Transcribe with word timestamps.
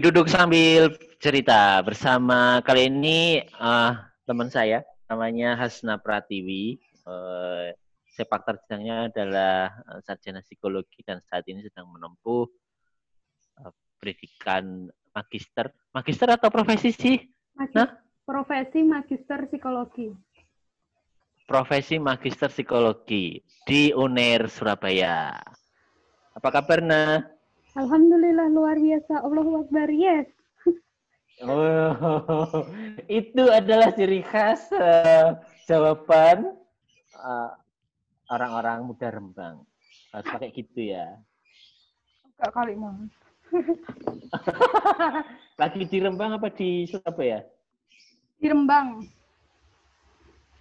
duduk 0.00 0.26
sambil 0.26 0.94
cerita 1.20 1.82
bersama 1.84 2.62
kali 2.64 2.90
ini 2.90 3.42
uh, 3.58 3.94
teman 4.24 4.48
saya 4.50 4.82
namanya 5.06 5.54
Hasna 5.54 6.00
Pratiwi. 6.00 6.80
Uh, 7.04 7.68
sepak 8.14 8.46
terjangnya 8.46 9.10
adalah 9.10 9.74
sarjana 10.06 10.40
psikologi 10.40 11.02
dan 11.02 11.18
saat 11.26 11.42
ini 11.50 11.66
sedang 11.66 11.90
menempuh 11.90 12.46
uh, 13.60 13.72
pendidikan 14.00 14.88
magister. 15.12 15.68
Magister 15.92 16.28
atau 16.32 16.48
profesi 16.48 16.94
sih? 16.94 17.18
Magis 17.58 17.74
nah? 17.74 17.90
Profesi 18.24 18.80
magister 18.80 19.44
psikologi. 19.50 20.08
Profesi 21.44 22.00
magister 22.00 22.48
psikologi 22.48 23.36
di 23.68 23.92
UNER 23.92 24.48
Surabaya. 24.48 25.34
Apa 26.34 26.48
kabar, 26.50 26.80
Nah? 26.80 27.33
Alhamdulillah 27.74 28.54
luar 28.54 28.78
biasa. 28.78 29.26
Allahu 29.26 29.66
Akbar. 29.66 29.90
Yes. 29.90 30.30
Oh, 31.42 32.62
itu 33.10 33.42
adalah 33.50 33.90
ciri 33.90 34.22
khas 34.22 34.70
uh, 34.70 35.34
jawaban 35.66 36.54
eh, 37.18 37.50
orang-orang 38.30 38.86
muda 38.86 39.10
Rembang. 39.10 39.66
Harus 40.14 40.26
pakai 40.30 40.54
gitu 40.54 40.94
ya. 40.94 41.18
Enggak 42.38 42.50
kali 42.54 42.78
mah. 42.78 42.94
Lagi 45.60 45.82
di 45.90 45.98
Rembang 45.98 46.38
apa 46.38 46.54
di 46.54 46.86
Surabaya? 46.86 47.42
Di 48.38 48.46
Rembang. 48.46 49.02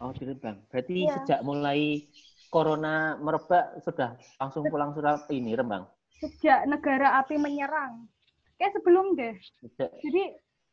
Oh, 0.01 0.09
di 0.09 0.25
Rembang. 0.25 0.57
Berarti 0.73 1.05
ya. 1.05 1.21
sejak 1.21 1.45
mulai 1.45 2.09
corona 2.49 3.13
merebak 3.21 3.77
sudah 3.85 4.17
langsung 4.41 4.65
pulang 4.73 4.97
Surabaya 4.97 5.29
ini 5.29 5.53
Rembang 5.53 5.92
sejak 6.23 6.63
negara 6.67 7.19
api 7.19 7.35
menyerang. 7.35 8.07
Kayak 8.55 8.79
sebelum 8.79 9.05
deh. 9.19 9.35
Jadi 9.75 10.23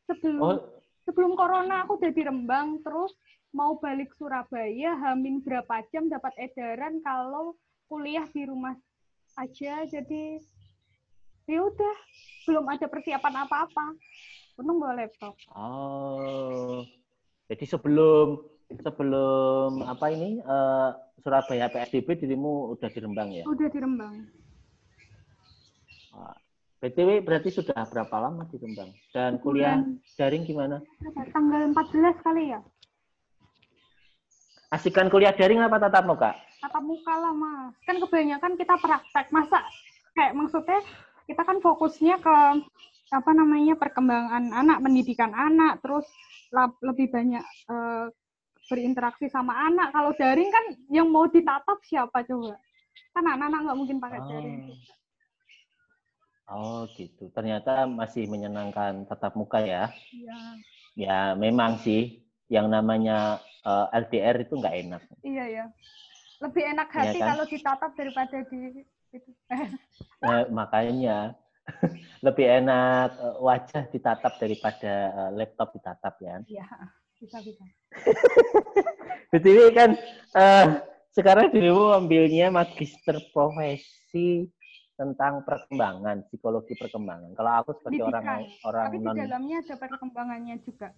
sebelum 0.06 0.38
oh. 0.38 0.58
sebelum 1.08 1.34
corona 1.34 1.82
aku 1.82 1.98
udah 1.98 2.12
di 2.14 2.22
Rembang 2.22 2.78
terus 2.86 3.11
mau 3.50 3.75
balik 3.83 4.14
Surabaya 4.14 4.94
hamin 4.94 5.42
berapa 5.42 5.83
jam 5.91 6.06
dapat 6.06 6.30
edaran 6.38 7.02
kalau 7.02 7.58
kuliah 7.91 8.27
di 8.30 8.47
rumah 8.47 8.78
aja. 9.34 9.83
Jadi 9.91 10.38
ya 11.50 11.66
udah 11.66 11.97
belum 12.47 12.64
ada 12.70 12.86
persiapan 12.86 13.34
apa-apa. 13.42 13.86
Untung 14.60 14.78
bawa 14.78 15.03
laptop. 15.03 15.34
Oh. 15.56 16.86
Jadi 17.50 17.64
sebelum 17.66 18.38
sebelum 18.70 19.82
apa 19.82 20.14
ini 20.14 20.38
uh, 20.47 20.94
Surabaya 21.19 21.66
PSBB 21.66 22.22
dirimu 22.22 22.70
udah 22.78 22.86
di 22.86 22.98
Rembang 23.03 23.34
ya? 23.34 23.42
Udah 23.50 23.66
di 23.66 23.78
Rembang 23.82 24.41
BTW 26.81 27.20
berarti 27.20 27.53
sudah 27.53 27.77
berapa 27.77 28.17
lama 28.17 28.48
di 28.48 28.56
Kembang? 28.56 28.89
Dan 29.12 29.36
kuliah 29.45 29.84
daring 30.17 30.48
gimana? 30.48 30.81
Tanggal 31.28 31.77
14 31.77 32.25
kali 32.25 32.56
ya. 32.56 32.61
Asikan 34.72 35.12
kuliah 35.12 35.37
daring 35.37 35.61
apa 35.61 35.77
tatap 35.77 36.09
muka? 36.09 36.33
Tatap 36.64 36.81
muka 36.81 37.12
lah, 37.20 37.37
Mas. 37.37 37.77
Kan 37.84 38.00
kebanyakan 38.00 38.56
kita 38.56 38.81
praktek. 38.81 39.28
Masa 39.28 39.61
kayak 40.17 40.33
maksudnya 40.33 40.81
kita 41.28 41.42
kan 41.45 41.61
fokusnya 41.61 42.17
ke 42.17 42.37
apa 43.12 43.31
namanya 43.37 43.77
perkembangan 43.77 44.48
anak, 44.48 44.81
pendidikan 44.81 45.37
anak, 45.37 45.84
terus 45.84 46.09
lebih 46.81 47.12
banyak 47.12 47.44
uh, 47.69 48.09
berinteraksi 48.72 49.28
sama 49.28 49.69
anak. 49.69 49.92
Kalau 49.92 50.17
daring 50.17 50.48
kan 50.48 50.65
yang 50.89 51.12
mau 51.12 51.28
ditatap 51.28 51.77
siapa 51.84 52.25
coba? 52.25 52.56
Kan 53.12 53.27
anak-anak 53.27 53.61
nggak 53.69 53.78
mungkin 53.84 53.98
pakai 54.00 54.20
oh. 54.25 54.27
daring. 54.33 54.62
Oh 56.51 56.83
gitu. 56.98 57.31
Ternyata 57.31 57.87
masih 57.87 58.27
menyenangkan 58.27 59.06
tatap 59.06 59.39
muka 59.39 59.62
ya? 59.62 59.95
Iya. 60.11 60.41
Ya 60.98 61.19
memang 61.39 61.79
sih 61.79 62.27
yang 62.51 62.67
namanya 62.67 63.39
uh, 63.62 63.87
eh, 63.95 64.03
LDR 64.03 64.43
itu 64.43 64.59
nggak 64.59 64.77
enak. 64.87 65.03
Iya 65.23 65.45
ya. 65.47 65.65
Lebih 66.43 66.62
enak 66.75 66.89
iya 66.91 66.99
hati 66.99 67.19
ya 67.19 67.22
kan? 67.22 67.28
kalau 67.31 67.44
ditatap 67.47 67.91
daripada 67.94 68.37
di 68.50 68.59
itu. 69.15 69.31
nah, 70.19 70.47
makanya 70.59 71.39
lebih 72.27 72.47
enak 72.50 73.15
uh, 73.22 73.39
wajah 73.39 73.87
ditatap 73.94 74.34
daripada 74.43 74.93
laptop 75.31 75.71
ditatap 75.78 76.15
ya. 76.19 76.37
Iya, 76.50 76.66
bisa 77.22 77.39
bisa. 77.47 77.65
Jadi 79.33 79.53
kan 79.71 79.91
uh, 80.34 80.66
sekarang 81.15 81.55
dirimu 81.55 81.94
ambilnya 81.94 82.50
magister 82.50 83.22
profesi 83.31 84.50
tentang 85.00 85.41
perkembangan, 85.49 86.28
psikologi 86.28 86.77
perkembangan. 86.77 87.33
Kalau 87.33 87.53
aku 87.65 87.72
sebagai 87.81 88.05
Pendidikan. 88.05 88.21
orang 88.21 88.41
orang 88.69 88.84
Tapi 88.84 88.99
non... 89.00 89.15
di 89.16 89.21
dalamnya 89.25 89.56
ada 89.65 89.75
perkembangannya 89.81 90.56
juga. 90.61 90.88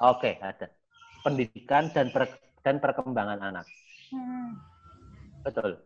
Oke, 0.00 0.40
ada. 0.40 0.72
Pendidikan 1.20 1.92
dan 1.92 2.08
per, 2.08 2.32
dan 2.64 2.80
perkembangan 2.80 3.44
anak. 3.44 3.68
Hmm. 4.08 4.56
Betul. 5.44 5.76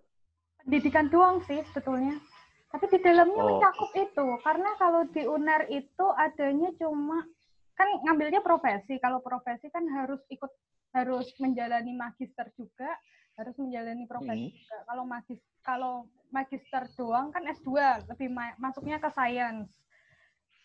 Pendidikan 0.62 1.10
doang 1.10 1.42
sih 1.50 1.58
sebetulnya. 1.74 2.22
Tapi 2.70 2.86
di 2.86 2.98
dalamnya 3.02 3.42
oh. 3.42 3.46
mencakup 3.58 3.90
itu. 3.98 4.26
Karena 4.46 4.70
kalau 4.78 5.02
di 5.10 5.26
UNER 5.26 5.66
itu 5.74 6.06
adanya 6.14 6.70
cuma 6.78 7.26
kan 7.74 7.88
ngambilnya 8.06 8.46
profesi. 8.46 9.02
Kalau 9.02 9.18
profesi 9.18 9.66
kan 9.74 9.82
harus 9.90 10.22
ikut 10.30 10.54
harus 10.94 11.26
menjalani 11.40 11.96
magister 11.96 12.46
juga, 12.54 12.94
harus 13.36 13.56
menjalani 13.56 14.04
profesi 14.04 14.52
hmm. 14.52 14.56
juga. 14.56 14.78
Kalau 14.88 15.04
magis 15.08 15.40
kalau 15.62 15.94
magister 16.32 16.84
doang 16.98 17.28
kan 17.30 17.44
S2 17.44 17.70
lebih 18.08 18.28
ma 18.32 18.56
masuknya 18.58 18.98
ke 18.98 19.08
science 19.12 19.70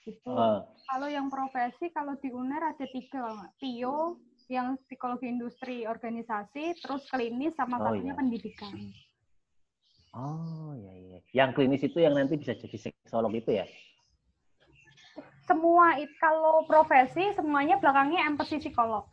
gitu. 0.08 0.32
Uh. 0.32 0.64
Kalau 0.88 1.08
yang 1.12 1.28
profesi 1.28 1.92
kalau 1.92 2.16
di 2.20 2.32
UNER 2.32 2.64
ada 2.64 2.86
tiga, 2.88 3.52
PIO 3.60 4.16
yang 4.48 4.80
psikologi 4.88 5.28
industri 5.28 5.84
organisasi, 5.84 6.80
terus 6.80 7.04
klinis 7.12 7.52
sama 7.60 7.76
oh, 7.84 7.92
satunya 7.92 8.16
iya. 8.16 8.20
pendidikan. 8.20 8.74
Oh 10.16 10.72
iya 10.80 10.94
iya. 10.96 11.20
Yang 11.36 11.50
klinis 11.60 11.84
itu 11.84 12.00
yang 12.00 12.16
nanti 12.16 12.40
bisa 12.40 12.56
jadi 12.56 12.72
psikolog 12.72 13.36
itu 13.36 13.52
ya? 13.52 13.68
Semua 15.44 16.00
itu 16.00 16.12
kalau 16.24 16.64
profesi 16.64 17.36
semuanya 17.36 17.76
belakangnya 17.80 18.24
empati 18.32 18.64
psikolog 18.64 19.08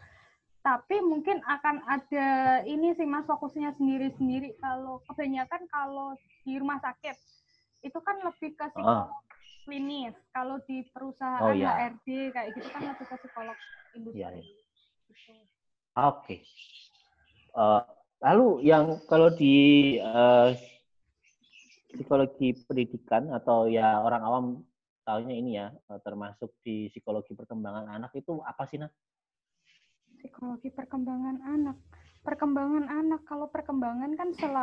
tapi 0.64 0.96
mungkin 1.04 1.44
akan 1.44 1.84
ada 1.84 2.28
ini 2.64 2.96
sih 2.96 3.04
mas 3.04 3.28
fokusnya 3.28 3.76
sendiri-sendiri 3.76 4.56
kalau 4.64 5.04
kebanyakan 5.12 5.68
kalau 5.68 6.16
di 6.48 6.56
rumah 6.56 6.80
sakit 6.80 7.12
itu 7.84 7.98
kan 8.00 8.16
lebih 8.24 8.56
ke 8.56 8.64
psikolog 8.72 9.12
oh. 9.12 9.20
klinis 9.68 10.16
kalau 10.32 10.56
di 10.64 10.80
perusahaan 10.88 11.44
oh, 11.44 11.52
iya. 11.52 11.92
HRD 11.92 12.32
kayak 12.32 12.48
gitu 12.56 12.68
kan 12.72 12.80
lebih 12.80 13.06
ke 13.12 13.16
psikolog 13.20 13.58
industri. 13.92 14.24
Iya, 14.24 14.28
iya. 14.40 14.44
Gitu. 15.12 15.32
Oke. 15.36 15.44
Okay. 15.94 16.38
Uh, 17.52 17.84
lalu 18.24 18.64
yang 18.64 19.04
kalau 19.04 19.28
di 19.36 19.56
uh, 20.00 20.56
psikologi 21.92 22.56
pendidikan 22.64 23.28
atau 23.36 23.68
ya 23.68 24.00
orang 24.00 24.22
awam 24.24 24.44
tahunya 25.04 25.34
ini 25.36 25.50
ya 25.60 25.68
termasuk 26.00 26.56
di 26.64 26.88
psikologi 26.88 27.36
perkembangan 27.36 27.92
anak 27.92 28.16
itu 28.16 28.40
apa 28.40 28.64
sih 28.64 28.80
nah? 28.80 28.88
Psikologi 30.24 30.72
perkembangan 30.72 31.44
anak. 31.44 31.76
Perkembangan 32.24 32.88
anak, 32.88 33.20
kalau 33.28 33.52
perkembangan 33.52 34.16
kan 34.16 34.32
sel 34.32 34.56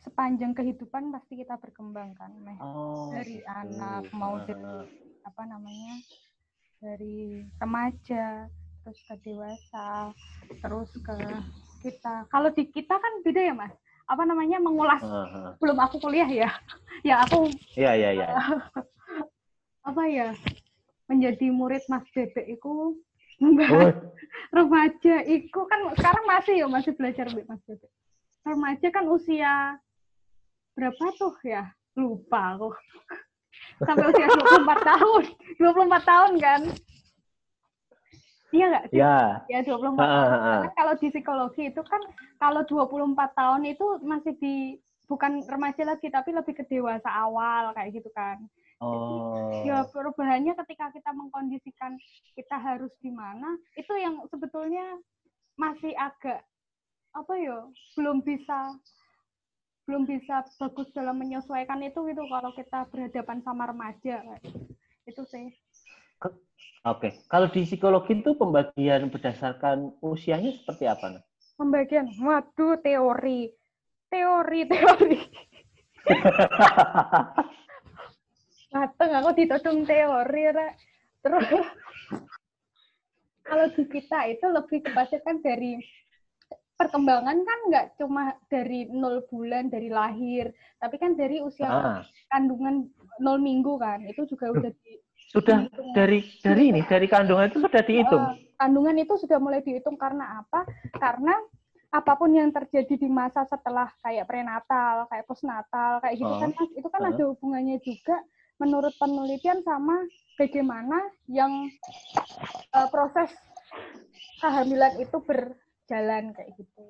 sepanjang 0.00 0.56
kehidupan 0.56 1.12
pasti 1.12 1.44
kita 1.44 1.60
berkembang 1.60 2.16
kan, 2.16 2.32
Meh. 2.40 2.56
Oh, 2.56 3.12
dari 3.12 3.44
gitu. 3.44 3.52
anak 3.52 4.08
mau 4.16 4.40
dari 4.40 4.88
apa 5.20 5.42
namanya? 5.44 6.00
Dari 6.80 7.44
remaja, 7.60 8.48
terus 8.80 8.98
ke 9.04 9.14
dewasa, 9.20 10.16
terus 10.64 10.90
ke 10.96 11.16
kita. 11.84 12.24
Kalau 12.32 12.48
di 12.48 12.64
kita 12.72 12.96
kan 12.96 13.12
beda 13.20 13.52
ya, 13.52 13.52
Mas. 13.52 13.76
Apa 14.08 14.24
namanya? 14.24 14.56
mengulas 14.64 15.04
uh 15.04 15.28
-huh. 15.28 15.50
belum 15.60 15.76
aku 15.76 16.00
kuliah 16.00 16.26
ya. 16.26 16.48
ya 17.12 17.20
aku 17.28 17.52
Iya, 17.76 17.92
iya, 18.00 18.10
iya. 18.16 18.28
apa 19.92 20.02
ya? 20.08 20.32
menjadi 21.12 21.52
murid 21.52 21.84
Mas 21.92 22.08
Bebek 22.16 22.56
itu 22.56 22.96
oh. 23.42 23.90
remaja 24.54 25.16
itu 25.26 25.60
kan 25.66 25.80
sekarang 25.98 26.24
masih 26.30 26.54
ya 26.62 26.66
masih 26.70 26.92
belajar 26.94 27.26
Mas 27.30 27.62
Bebe. 27.66 27.88
Remaja 28.42 28.88
kan 28.90 29.04
usia 29.10 29.78
berapa 30.78 31.04
tuh 31.18 31.34
ya? 31.42 31.70
Lupa 31.98 32.56
aku. 32.56 32.70
Sampai 33.86 34.06
usia 34.08 34.26
24 34.30 34.90
tahun. 34.90 35.22
24 35.58 36.10
tahun 36.10 36.32
kan? 36.38 36.60
Iya 38.52 38.64
nggak 38.68 38.84
sih? 38.92 38.96
Iya. 39.00 39.16
Ya, 39.48 39.58
24 39.64 39.72
uh, 39.72 39.96
tahun. 39.96 40.40
Karena 40.44 40.70
kalau 40.76 40.94
di 41.00 41.08
psikologi 41.08 41.62
itu 41.72 41.82
kan 41.82 42.02
kalau 42.36 42.62
24 42.68 43.16
tahun 43.32 43.62
itu 43.64 43.86
masih 44.04 44.32
di 44.36 44.76
bukan 45.08 45.44
remaja 45.44 45.82
lagi 45.84 46.08
tapi 46.08 46.32
lebih 46.32 46.56
ke 46.56 46.64
dewasa 46.68 47.08
awal 47.08 47.72
kayak 47.72 48.00
gitu 48.00 48.12
kan. 48.12 48.44
Oh. 48.82 49.62
ya 49.62 49.86
perubahannya 49.94 50.58
ketika 50.58 50.90
kita 50.90 51.14
mengkondisikan 51.14 51.94
kita 52.34 52.58
harus 52.58 52.90
di 52.98 53.14
mana, 53.14 53.54
itu 53.78 53.94
yang 53.94 54.18
sebetulnya 54.26 54.98
masih 55.54 55.94
agak 55.94 56.42
apa 57.14 57.34
ya, 57.38 57.62
belum 57.94 58.26
bisa 58.26 58.74
belum 59.86 60.06
bisa 60.06 60.46
bagus 60.58 60.90
dalam 60.94 61.18
menyesuaikan 61.18 61.78
itu 61.82 61.98
gitu 62.10 62.22
kalau 62.26 62.50
kita 62.54 62.86
berhadapan 62.90 63.42
sama 63.42 63.66
remaja 63.66 64.22
itu 65.06 65.22
sih 65.26 65.50
Oke, 66.82 67.14
kalau 67.30 67.46
di 67.46 67.62
psikologi 67.62 68.18
itu 68.18 68.34
pembagian 68.34 69.06
berdasarkan 69.06 69.94
usianya 70.02 70.50
seperti 70.50 70.90
apa? 70.90 71.14
Nah? 71.14 71.22
Pembagian, 71.54 72.10
waduh 72.18 72.74
teori, 72.82 73.54
teori, 74.10 74.60
teori. 74.66 75.18
Mateng 78.72 79.12
aku 79.12 79.30
ditodong 79.36 79.84
teori, 79.84 80.44
Rek. 80.48 80.72
Terus 81.22 81.44
kalau 83.44 83.66
di 83.76 83.84
kita 83.84 84.18
itu 84.32 84.46
lebih 84.48 84.80
kepada 84.80 85.16
kan 85.20 85.44
dari 85.44 85.76
perkembangan 86.80 87.36
kan 87.44 87.58
nggak 87.68 87.86
cuma 88.00 88.34
dari 88.48 88.88
nol 88.90 89.22
bulan 89.28 89.68
dari 89.68 89.92
lahir, 89.92 90.50
tapi 90.80 90.96
kan 90.98 91.14
dari 91.14 91.38
usia 91.44 91.68
ah. 91.68 92.00
kandungan 92.32 92.88
nol 93.20 93.38
minggu 93.38 93.76
kan, 93.78 94.02
itu 94.08 94.24
juga 94.26 94.50
udah 94.50 94.72
di 94.82 94.98
sudah 95.32 95.64
dihitung. 95.64 95.88
dari 95.96 96.18
dari 96.44 96.62
ini 96.68 96.80
dari 96.84 97.06
kandungan 97.06 97.48
itu 97.52 97.60
sudah 97.62 97.82
dihitung. 97.84 98.24
Uh, 98.24 98.36
kandungan 98.56 98.96
itu 98.98 99.14
sudah 99.20 99.38
mulai 99.38 99.60
dihitung 99.62 99.94
karena 99.96 100.42
apa? 100.42 100.66
Karena 100.96 101.36
apa 101.92 102.12
pun 102.16 102.32
yang 102.32 102.48
terjadi 102.48 102.96
di 102.96 103.08
masa 103.08 103.44
setelah 103.44 103.92
kayak 104.00 104.24
prenatal, 104.24 105.06
kayak 105.12 105.24
postnatal, 105.28 106.00
kayak 106.00 106.16
gitu 106.18 106.34
uh, 106.34 106.40
kan 106.40 106.50
itu 106.56 106.88
kan 106.88 107.02
uh. 107.04 107.10
ada 107.12 107.24
hubungannya 107.30 107.76
juga 107.84 108.16
menurut 108.62 108.94
penelitian 109.02 109.58
sama 109.66 110.06
bagaimana 110.38 110.94
yang 111.26 111.50
uh, 112.70 112.86
proses 112.86 113.34
kehamilan 114.38 114.94
itu 115.02 115.18
berjalan 115.26 116.30
kayak 116.30 116.54
gitu. 116.54 116.86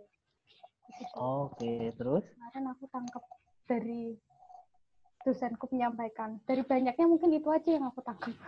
Oke, 1.16 1.96
terus? 1.96 2.20
Kemarin 2.36 2.76
aku 2.76 2.84
tangkap 2.92 3.24
dari 3.64 4.12
dosenku 5.24 5.64
menyampaikan. 5.72 6.36
Dari 6.44 6.60
banyaknya 6.60 7.08
mungkin 7.08 7.32
itu 7.32 7.48
aja 7.48 7.70
yang 7.72 7.88
aku 7.88 8.04
tangkap. 8.04 8.36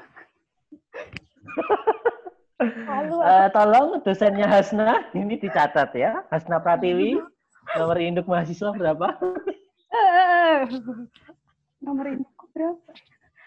Lalu 2.64 3.18
uh, 3.18 3.48
tolong 3.50 3.98
dosennya 4.06 4.46
Hasna 4.46 5.10
ini 5.12 5.36
dicatat 5.40 5.90
ya. 5.96 6.22
Hasna 6.30 6.62
Pratiwi, 6.62 7.18
nomor 7.76 7.98
induk 7.98 8.30
mahasiswa 8.30 8.70
berapa? 8.72 9.10
nomor 11.84 12.06
induk 12.08 12.30
berapa? 12.54 12.78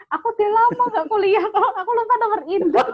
Aku 0.07 0.25
udah 0.31 0.49
lama 0.49 0.83
gak 0.93 1.07
kuliah 1.11 1.43
kok. 1.43 1.71
Aku 1.83 1.89
lupa 1.91 2.15
nomor 2.23 2.41
induk. 2.47 2.89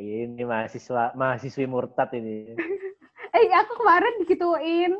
ini 0.00 0.42
mahasiswa 0.44 1.12
mahasiswi 1.16 1.64
murtad 1.68 2.12
ini. 2.16 2.56
eh 3.36 3.44
aku 3.56 3.72
kemarin 3.80 4.14
digituin 4.24 4.92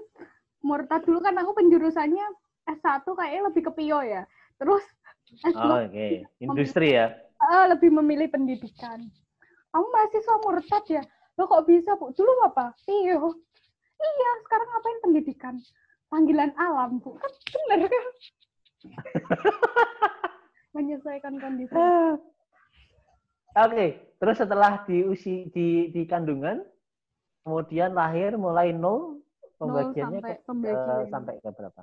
murtad 0.60 1.04
dulu 1.04 1.24
kan 1.24 1.36
aku 1.40 1.56
penjurusannya 1.56 2.26
S1 2.68 3.04
kayaknya 3.04 3.40
lebih 3.48 3.62
ke 3.68 3.72
PIO 3.76 4.00
ya. 4.04 4.22
Terus 4.60 4.84
S2 5.44 5.64
oh, 5.64 5.80
okay. 5.88 6.24
industri 6.40 6.96
ya. 6.96 7.16
Uh, 7.40 7.72
lebih 7.72 7.88
memilih 7.88 8.28
pendidikan. 8.28 9.00
Kamu 9.72 9.86
mahasiswa 9.88 10.36
murtad 10.44 10.84
ya? 10.88 11.02
Lo 11.40 11.48
kok 11.48 11.64
bisa, 11.64 11.96
Bu? 11.96 12.12
Dulu 12.12 12.44
apa? 12.44 12.76
PIO. 12.84 13.32
Iya, 14.00 14.30
sekarang 14.44 14.68
ngapain 14.72 14.98
pendidikan? 15.04 15.54
Panggilan 16.12 16.52
alam, 16.56 17.00
Bu. 17.00 17.16
Kan 17.16 17.32
benar 17.68 17.88
kan? 17.88 18.04
Menyesuaikan 20.76 21.34
kondisi. 21.42 21.74
Oke, 21.74 22.16
okay. 23.50 23.88
terus 24.22 24.38
setelah 24.38 24.86
di 24.86 25.02
usi 25.02 25.50
di 25.50 25.90
di 25.90 26.06
kandungan, 26.06 26.62
kemudian 27.42 27.90
lahir 27.92 28.38
mulai 28.38 28.70
nol 28.70 29.18
pembagiannya 29.58 30.22
sampai, 30.22 30.34
ke, 30.38 30.46
pembagian. 30.46 31.02
uh, 31.02 31.10
sampai 31.10 31.34
ke 31.42 31.48
berapa? 31.50 31.80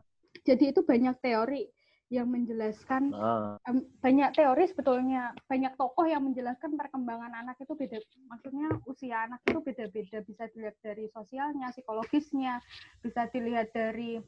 Jadi 0.48 0.64
itu 0.72 0.82
banyak 0.88 1.16
teori 1.20 1.64
yang 2.08 2.32
menjelaskan 2.32 3.12
uh. 3.12 3.60
um, 3.68 3.84
banyak 4.00 4.32
teori 4.32 4.64
sebetulnya 4.72 5.36
banyak 5.52 5.76
tokoh 5.76 6.08
yang 6.08 6.24
menjelaskan 6.24 6.80
perkembangan 6.80 7.36
anak 7.36 7.60
itu 7.60 7.76
beda 7.76 8.00
maksudnya 8.32 8.72
usia 8.88 9.28
anak 9.28 9.44
itu 9.44 9.60
beda-beda 9.60 10.24
bisa 10.24 10.48
dilihat 10.56 10.80
dari 10.80 11.12
sosialnya 11.12 11.68
psikologisnya 11.76 12.64
bisa 13.04 13.28
dilihat 13.28 13.76
dari 13.76 14.24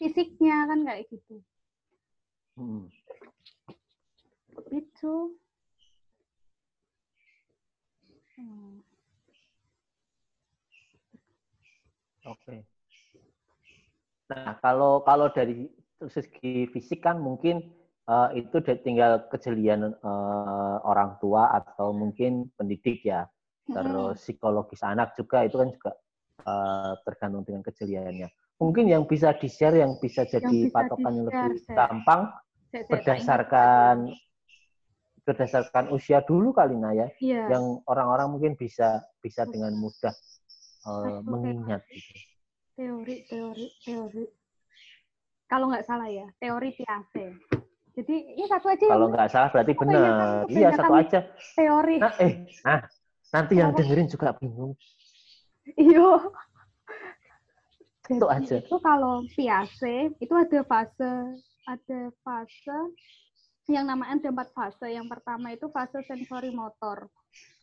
fisiknya 0.00 0.72
kan 0.72 0.88
kayak 0.88 1.04
gitu 1.12 1.44
hmm. 2.56 2.84
itu 4.72 5.14
hmm. 8.36 8.80
oke 12.26 12.40
okay. 12.40 12.60
Nah, 14.26 14.58
kalau 14.58 15.06
kalau 15.06 15.30
dari 15.30 15.70
segi 16.02 16.66
fisik 16.74 17.06
kan 17.06 17.22
mungkin 17.22 17.62
uh, 18.10 18.34
itu 18.34 18.58
tinggal 18.82 19.26
kejelian 19.30 19.94
uh, 20.02 20.76
orang 20.82 21.14
tua 21.22 21.54
atau 21.62 21.94
mungkin 21.94 22.50
pendidik 22.58 23.06
ya. 23.06 23.30
Terus 23.66 24.22
psikologis 24.22 24.82
anak 24.86 25.18
juga 25.18 25.42
itu 25.42 25.58
kan 25.58 25.68
juga 25.74 25.92
uh, 26.46 26.94
tergantung 27.02 27.42
dengan 27.42 27.62
kejeliannya. 27.66 28.30
Mungkin 28.62 28.86
yang 28.88 29.04
bisa 29.10 29.34
di-share 29.34 29.82
yang 29.82 29.98
bisa 29.98 30.22
jadi 30.22 30.46
yang 30.46 30.70
bisa 30.70 30.74
patokan 30.74 31.12
yang 31.18 31.26
lebih 31.26 31.66
gampang 31.66 32.30
berdasarkan 32.84 34.12
berdasarkan 35.26 35.90
usia 35.90 36.20
dulu 36.22 36.52
kali 36.52 36.76
nah 36.76 36.92
ya. 36.92 37.08
Yeah. 37.18 37.48
Yang 37.48 37.64
orang-orang 37.88 38.28
mungkin 38.30 38.52
bisa 38.54 39.00
bisa 39.24 39.48
dengan 39.48 39.72
mudah 39.74 40.14
uh, 40.84 41.24
mengingat 41.24 41.82
gitu. 41.88 42.12
Teori 42.76 43.24
teori 43.24 43.66
teori. 43.80 44.24
Kalau 45.48 45.72
nggak 45.72 45.86
salah 45.86 46.10
ya 46.10 46.26
teori 46.36 46.74
Piaget 46.76 47.38
jadi 47.96 48.14
ini 48.36 48.44
satu 48.44 48.68
aja 48.68 48.84
kalau 48.92 49.08
nggak 49.08 49.28
salah 49.32 49.48
berarti 49.48 49.72
benar. 49.72 50.44
iya 50.52 50.68
satu 50.76 50.92
aja. 50.92 51.20
Teori. 51.56 51.96
Nah, 51.96 52.12
eh 52.20 52.44
nah 52.60 52.84
nanti 53.32 53.56
yang 53.56 53.72
dengerin 53.72 54.04
juga 54.04 54.36
bingung. 54.36 54.76
Iyo 55.72 56.30
itu 58.06 58.26
aja. 58.28 58.62
itu 58.62 58.76
kalau 58.84 59.24
Piaget 59.32 60.12
itu 60.20 60.34
ada 60.36 60.60
fase 60.68 61.40
ada 61.66 62.00
fase 62.24 62.78
yang 63.66 63.90
namanya 63.90 64.22
ada 64.22 64.28
empat 64.30 64.50
fase 64.54 64.86
yang 64.94 65.10
pertama 65.10 65.50
itu 65.50 65.66
fase 65.74 65.98
sensori 66.06 66.54
motor 66.54 67.10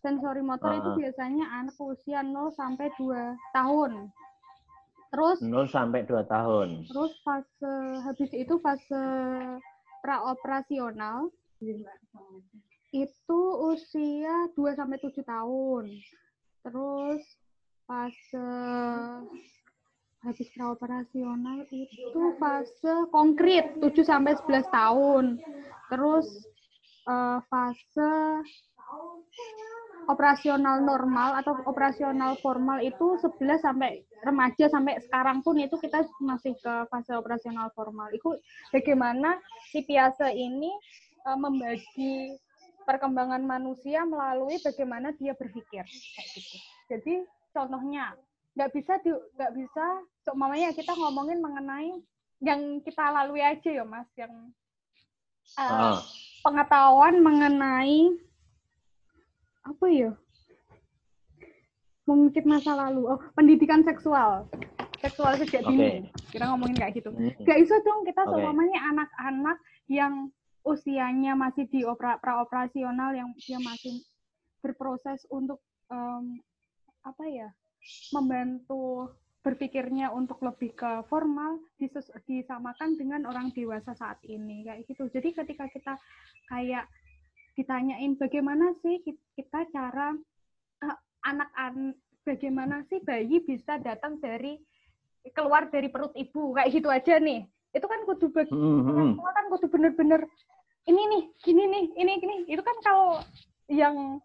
sensori 0.03 0.43
motor 0.43 0.75
uh. 0.75 0.77
itu 0.79 0.89
ah. 0.91 0.97
biasanya 0.99 1.45
anak 1.63 1.77
usia 1.79 2.19
0 2.19 2.51
sampai 2.53 2.91
2 2.99 3.55
tahun 3.55 4.11
Terus 5.13 5.45
0 5.45 5.69
sampai 5.69 6.09
2 6.09 6.25
tahun. 6.25 6.89
Terus 6.89 7.13
fase 7.21 7.73
habis 8.01 8.33
itu 8.33 8.57
fase 8.57 9.05
praoperasional 10.01 11.29
itu 12.89 13.41
usia 13.69 14.49
2 14.57 14.73
sampai 14.73 14.97
7 14.97 15.21
tahun. 15.21 15.85
Terus 16.65 17.21
fase 17.85 18.49
habis 20.23 20.47
praoperasional 20.55 21.67
itu 21.67 22.21
fase 22.39 22.93
konkret 23.11 23.75
7 23.79 23.91
sampai 24.07 24.39
11 24.39 24.71
tahun. 24.71 25.25
Terus 25.91 26.27
uh, 27.07 27.43
fase 27.51 28.11
operasional 30.07 30.83
normal 30.83 31.39
atau 31.39 31.55
operasional 31.67 32.35
formal 32.39 32.79
itu 32.83 33.19
11 33.19 33.63
sampai 33.63 34.03
remaja 34.23 34.67
sampai 34.71 34.99
sekarang 35.03 35.43
pun 35.43 35.59
itu 35.59 35.75
kita 35.79 36.07
masih 36.23 36.55
ke 36.59 36.73
fase 36.87 37.11
operasional 37.15 37.71
formal. 37.75 38.07
Itu 38.15 38.39
bagaimana 38.71 39.39
si 39.71 39.83
Piase 39.83 40.31
ini 40.31 40.71
uh, 41.27 41.35
membagi 41.35 42.39
perkembangan 42.83 43.43
manusia 43.43 44.03
melalui 44.03 44.59
bagaimana 44.59 45.15
dia 45.15 45.35
berpikir 45.35 45.83
gitu. 46.35 46.57
Jadi 46.91 47.23
contohnya 47.55 48.11
nggak 48.53 48.71
bisa 48.73 49.01
nggak 49.37 49.53
bisa. 49.57 49.85
So, 50.23 50.37
mamanya 50.37 50.71
kita 50.73 50.93
ngomongin 50.93 51.41
mengenai 51.41 51.99
yang 52.43 52.81
kita 52.83 53.03
lalui 53.09 53.39
aja 53.39 53.69
ya 53.71 53.85
mas 53.87 54.07
yang 54.19 54.51
uh, 55.55 55.95
ah. 55.95 55.97
pengetahuan 56.43 57.23
mengenai 57.23 58.13
apa 59.63 59.85
ya? 59.89 60.11
Mengungkit 62.03 62.43
masa 62.43 62.75
lalu. 62.75 63.07
Oh 63.07 63.19
pendidikan 63.33 63.81
seksual. 63.87 64.45
Seksual 64.99 65.39
sejak 65.39 65.63
dini. 65.67 66.07
Kita 66.31 66.47
ngomongin 66.51 66.75
kayak 66.79 66.99
gitu. 66.99 67.11
Hmm. 67.11 67.31
gak 67.43 67.59
bisa 67.63 67.75
dong 67.83 68.03
kita 68.07 68.23
okay. 68.23 68.31
semuanya 68.39 68.79
anak-anak 68.91 69.57
yang 69.91 70.13
usianya 70.63 71.35
masih 71.35 71.67
di 71.67 71.83
opera, 71.83 72.15
praoperasional 72.23 73.11
yang 73.11 73.35
dia 73.35 73.59
masih 73.59 73.99
berproses 74.63 75.27
untuk 75.27 75.59
um, 75.91 76.39
apa 77.03 77.23
ya 77.27 77.51
membantu 78.15 79.11
berpikirnya 79.43 80.07
untuk 80.15 80.39
lebih 80.39 80.71
ke 80.71 81.03
formal 81.11 81.59
disus 81.75 82.07
disamakan 82.23 82.95
dengan 82.95 83.27
orang 83.27 83.51
dewasa 83.51 83.91
saat 83.91 84.23
ini 84.23 84.63
kayak 84.63 84.87
gitu. 84.87 85.11
Jadi 85.11 85.35
ketika 85.35 85.67
kita 85.67 85.93
kayak 86.47 86.87
ditanyain 87.59 88.15
bagaimana 88.15 88.71
sih 88.79 89.03
kita 89.35 89.67
cara 89.69 90.15
uh, 90.79 90.97
anak-anak 91.27 91.99
bagaimana 92.23 92.87
sih 92.87 93.03
bayi 93.03 93.43
bisa 93.43 93.77
datang 93.83 94.15
dari 94.23 94.57
keluar 95.35 95.67
dari 95.67 95.91
perut 95.91 96.15
ibu? 96.15 96.55
Kayak 96.55 96.71
gitu 96.71 96.87
aja 96.87 97.19
nih. 97.19 97.43
Itu 97.75 97.85
kan 97.91 97.99
kudu 98.07 98.31
mm 98.31 98.47
-hmm. 98.47 99.19
kan 99.19 99.45
kudu 99.51 99.67
bener-bener 99.67 100.23
ini 100.87 101.01
nih 101.03 101.23
gini 101.43 101.63
nih 101.67 101.85
ini 101.99 102.11
gini. 102.23 102.35
Yang 103.67 104.23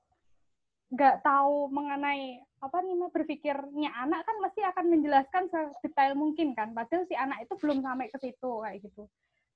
nggak 0.95 1.27
tahu 1.27 1.69
mengenai 1.75 2.48
apa 2.59 2.79
nih 2.83 2.95
berpikirnya 3.11 3.91
anak 4.03 4.27
kan 4.27 4.37
mesti 4.43 4.61
akan 4.67 4.85
menjelaskan 4.91 5.45
sedetail 5.51 6.19
mungkin 6.19 6.53
kan 6.59 6.75
padahal 6.75 7.07
si 7.07 7.15
anak 7.15 7.47
itu 7.47 7.55
belum 7.59 7.83
sampai 7.83 8.11
ke 8.11 8.19
situ 8.19 8.51
kayak 8.63 8.79
gitu. 8.83 9.03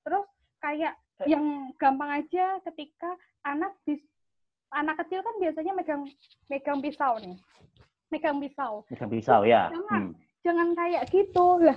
Terus 0.07 0.27
kayak 0.63 0.95
eh. 1.23 1.29
yang 1.31 1.75
gampang 1.79 2.23
aja 2.23 2.63
ketika 2.71 3.11
anak 3.43 3.75
di 3.83 3.99
anak 4.73 5.03
kecil 5.05 5.21
kan 5.21 5.35
biasanya 5.43 5.73
megang 5.75 6.03
megang 6.49 6.79
pisau 6.81 7.19
nih 7.19 7.37
megang 8.13 8.37
pisau. 8.45 8.85
Megang 8.93 9.11
pisau 9.11 9.41
ya. 9.49 9.73
jangan 9.73 10.13
hmm. 10.13 10.15
jangan 10.45 10.69
kayak 10.77 11.03
gitu. 11.09 11.47
Lah 11.65 11.77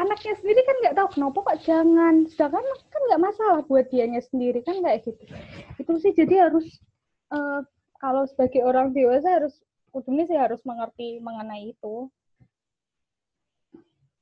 anaknya 0.00 0.34
sendiri 0.40 0.60
kan 0.64 0.76
nggak 0.80 0.96
tahu 0.96 1.08
kenapa 1.12 1.38
kok 1.44 1.60
jangan? 1.68 2.14
Sedangkan 2.32 2.64
kan 2.64 3.02
nggak 3.12 3.22
masalah 3.22 3.60
buat 3.68 3.86
dianya 3.92 4.24
sendiri 4.24 4.64
kan 4.64 4.80
kayak 4.80 5.04
gitu. 5.04 5.22
Itu 5.76 5.92
sih 6.00 6.16
jadi 6.16 6.48
harus 6.48 6.66
uh, 7.36 7.60
kalau 8.00 8.24
sebagai 8.24 8.64
orang 8.64 8.96
dewasa 8.96 9.28
harus 9.28 9.54
ujungnya 9.92 10.24
sih 10.28 10.38
harus 10.38 10.60
mengerti 10.64 11.20
mengenai 11.20 11.72
itu. 11.72 12.08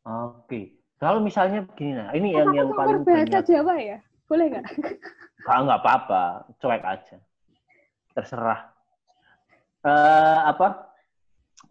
Oke. 0.07 0.79
Kalau 0.97 1.21
misalnya 1.21 1.67
begini 1.67 1.93
nah, 1.93 2.11
ini 2.17 2.33
yang 2.33 2.49
yang 2.57 2.73
paling 2.73 3.05
bahasa 3.05 3.29
banyak. 3.29 3.45
Jawa 3.45 3.75
ya? 3.77 3.99
Boleh 4.27 4.45
nggak? 4.49 4.67
Kalau 5.45 5.63
nggak 5.69 5.81
apa-apa, 5.85 6.23
cuek 6.57 6.83
aja. 6.83 7.17
Terserah. 8.17 8.61
Uh, 9.85 10.41
apa? 10.51 10.89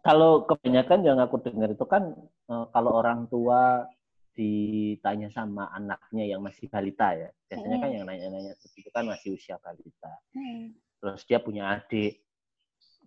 Kalau 0.06 0.46
kebanyakan 0.46 1.02
yang 1.02 1.18
aku 1.18 1.42
dengar 1.42 1.74
itu 1.74 1.86
kan 1.90 2.14
uh, 2.46 2.70
kalau 2.70 3.02
orang 3.02 3.26
tua 3.26 3.90
ditanya 4.36 5.32
sama 5.32 5.72
anaknya 5.74 6.28
yang 6.28 6.44
masih 6.46 6.70
balita 6.70 7.16
ya. 7.16 7.30
Biasanya 7.50 7.78
kan 7.82 7.90
yang 7.90 8.06
nanya-nanya 8.06 8.54
itu 8.78 8.90
kan 8.94 9.10
masih 9.10 9.34
usia 9.34 9.58
balita. 9.58 10.14
Hmm. 10.36 10.76
Terus 11.02 11.22
dia 11.26 11.40
punya 11.42 11.82
adik 11.82 12.25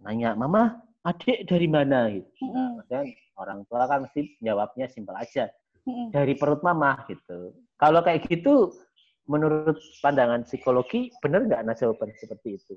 nanya 0.02 0.34
mama 0.34 0.82
adik 1.06 1.48
dari 1.48 1.68
mana? 1.70 2.10
Gitu. 2.12 2.28
Nah, 2.44 3.04
orang 3.38 3.64
tua 3.70 3.86
kan 3.86 4.04
mesti 4.04 4.38
jawabnya 4.42 4.86
simpel 4.90 5.16
aja. 5.16 5.48
Dari 5.88 6.36
perut 6.36 6.60
mama 6.60 7.00
gitu. 7.08 7.56
Kalau 7.80 8.04
kayak 8.04 8.28
gitu 8.28 8.76
menurut 9.28 9.80
pandangan 10.04 10.44
psikologi 10.44 11.12
benar 11.20 11.48
nggak 11.48 11.62
nah 11.64 11.76
jawaban 11.76 12.12
seperti 12.20 12.60
itu? 12.60 12.74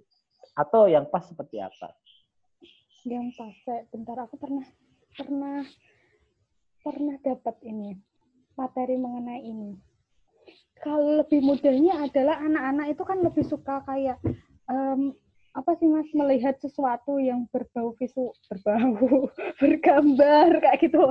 Atau 0.55 0.87
yang 0.87 1.07
pas 1.11 1.23
seperti 1.27 1.59
apa? 1.59 1.91
Yang 3.03 3.35
pas 3.35 3.55
saya 3.67 3.81
bentar 3.91 4.15
aku 4.15 4.35
pernah 4.39 4.67
pernah 5.11 5.63
pernah 6.81 7.15
dapat 7.19 7.55
ini 7.67 7.99
materi 8.55 8.95
mengenai 8.95 9.41
ini. 9.43 9.71
Kalau 10.81 11.21
lebih 11.21 11.45
mudahnya 11.45 12.09
adalah 12.09 12.41
anak-anak 12.41 12.85
itu 12.95 13.03
kan 13.05 13.17
lebih 13.21 13.45
suka 13.45 13.85
kayak 13.85 14.17
um, 14.65 15.13
apa 15.51 15.75
sih 15.75 15.87
mas 15.87 16.07
melihat 16.15 16.55
sesuatu 16.63 17.19
yang 17.19 17.43
berbau 17.51 17.91
visu 17.99 18.31
berbau 18.47 19.27
bergambar 19.61 20.47
kayak 20.63 20.79
gitu? 20.79 21.03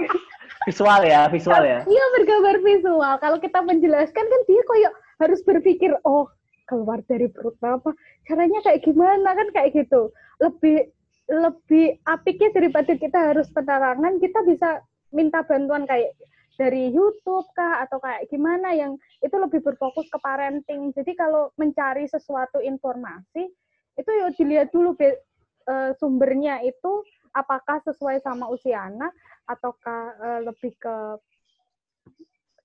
Visual 0.68 1.02
ya 1.02 1.26
visual 1.26 1.62
ya. 1.64 1.80
Iya 1.82 2.04
bergambar 2.14 2.56
visual. 2.62 3.14
Kalau 3.18 3.38
kita 3.42 3.64
menjelaskan 3.64 4.24
kan 4.28 4.40
dia 4.46 4.62
kayak 4.62 4.92
harus 5.18 5.40
berpikir 5.42 5.90
oh 6.06 6.30
keluar 6.70 7.02
dari 7.08 7.26
perut 7.32 7.58
apa? 7.64 7.90
Caranya 8.28 8.62
kayak 8.62 8.84
gimana? 8.86 9.34
Kan 9.34 9.48
kayak 9.50 9.74
gitu. 9.74 10.14
Lebih 10.38 10.92
lebih 11.32 11.98
apiknya 12.06 12.52
daripada 12.54 12.92
kita 12.94 13.18
harus 13.32 13.48
penerangan 13.50 14.20
kita 14.20 14.38
bisa 14.46 14.84
minta 15.10 15.42
bantuan 15.42 15.88
kayak 15.88 16.14
dari 16.60 16.92
YouTube 16.92 17.48
kah 17.56 17.82
atau 17.82 17.98
kayak 17.98 18.28
gimana 18.28 18.76
yang 18.76 19.00
itu 19.24 19.34
lebih 19.34 19.64
berfokus 19.64 20.06
ke 20.12 20.18
parenting. 20.20 20.92
Jadi 20.92 21.16
kalau 21.16 21.50
mencari 21.56 22.04
sesuatu 22.06 22.60
informasi 22.60 23.50
itu 23.96 24.10
yuk 24.10 24.30
dilihat 24.40 24.68
dulu 24.72 24.96
be, 24.96 25.20
uh, 25.68 25.92
sumbernya 26.00 26.64
itu 26.64 27.04
apakah 27.32 27.80
sesuai 27.84 28.20
sama 28.24 28.48
usia 28.48 28.88
anak 28.88 29.12
ataukah 29.48 30.02
uh, 30.20 30.40
lebih 30.44 30.72
ke 30.80 30.96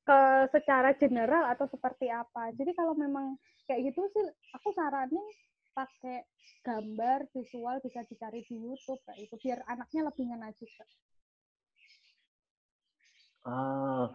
ke 0.08 0.20
secara 0.56 0.96
general 0.96 1.52
atau 1.52 1.68
seperti 1.68 2.08
apa. 2.08 2.56
Jadi 2.56 2.72
kalau 2.72 2.96
memang 2.96 3.36
kayak 3.68 3.92
gitu 3.92 4.08
sih 4.16 4.24
aku 4.56 4.72
saranin 4.72 5.24
pakai 5.76 6.24
gambar 6.64 7.28
visual 7.36 7.78
bisa 7.84 8.08
dicari 8.08 8.42
di 8.48 8.56
YouTube 8.56 9.04
kayak 9.04 9.28
itu 9.28 9.36
biar 9.44 9.60
anaknya 9.68 10.08
lebih 10.08 10.24
ngena 10.32 10.50
juga. 10.56 10.86
Uh, 13.48 14.12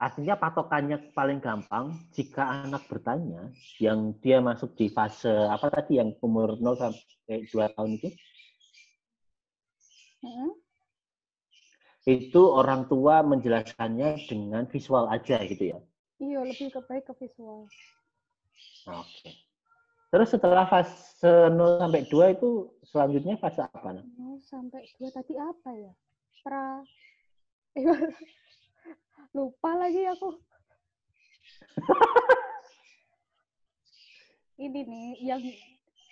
Artinya 0.00 0.34
patokannya 0.34 1.12
paling 1.14 1.38
gampang 1.38 1.94
jika 2.16 2.64
anak 2.64 2.88
bertanya 2.90 3.52
yang 3.78 4.16
dia 4.18 4.42
masuk 4.42 4.74
di 4.74 4.90
fase 4.90 5.30
apa 5.30 5.68
tadi 5.70 6.00
yang 6.00 6.16
umur 6.24 6.58
0 6.58 6.74
sampai 6.74 7.46
2 7.46 7.74
tahun 7.76 7.90
itu. 8.00 8.08
Hmm. 10.22 10.52
Itu 12.02 12.42
orang 12.50 12.90
tua 12.90 13.22
menjelaskannya 13.22 14.26
dengan 14.26 14.66
visual 14.66 15.06
aja 15.06 15.38
gitu 15.46 15.76
ya. 15.76 15.78
Iya, 16.18 16.40
lebih 16.46 16.70
ke 16.70 16.80
baik 16.86 17.06
ke 17.10 17.14
visual. 17.22 17.66
Oke. 18.90 19.30
Terus 20.12 20.28
setelah 20.28 20.66
fase 20.68 21.48
0 21.48 21.78
sampai 21.78 22.04
2 22.10 22.36
itu 22.36 22.74
selanjutnya 22.84 23.38
fase 23.38 23.64
apa? 23.64 24.02
0 24.02 24.38
sampai 24.44 24.82
2 24.98 25.08
tadi 25.14 25.34
apa 25.38 25.70
ya? 25.78 25.92
Pra 26.42 26.82
Lupa 29.32 29.70
lagi 29.76 30.04
aku. 30.08 30.28
Ini 34.60 34.80
nih 34.84 35.08
yang 35.24 35.40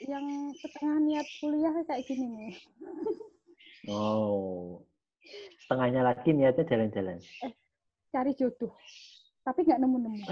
yang 0.09 0.25
setengah 0.57 0.97
niat 1.05 1.29
kuliah 1.39 1.75
kayak 1.85 2.09
gini 2.09 2.27
nih. 2.27 2.57
Oh. 3.93 4.81
Setengahnya 5.65 6.03
lagi 6.03 6.33
niatnya 6.33 6.65
jalan-jalan. 6.67 7.21
Eh, 7.45 7.53
cari 8.11 8.33
jodoh. 8.35 8.75
Tapi 9.45 9.63
nggak 9.69 9.81
nemu-nemu. 9.81 10.25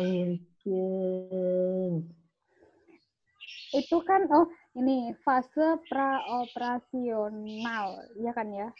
Itu 3.69 4.01
kan 4.09 4.25
oh 4.33 4.49
ini 4.75 5.13
fase 5.21 5.77
praoperasional, 5.87 7.87
ya 8.17 8.33
kan 8.33 8.49
ya? 8.49 8.73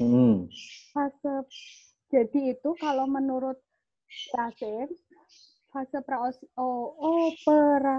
Hmm. 0.00 0.48
Fase 0.96 1.44
jadi 2.12 2.40
itu 2.56 2.70
kalau 2.80 3.08
menurut 3.08 3.56
Prasim, 4.30 4.88
fase 5.74 5.98
pra 6.06 6.22
opera, 7.02 7.96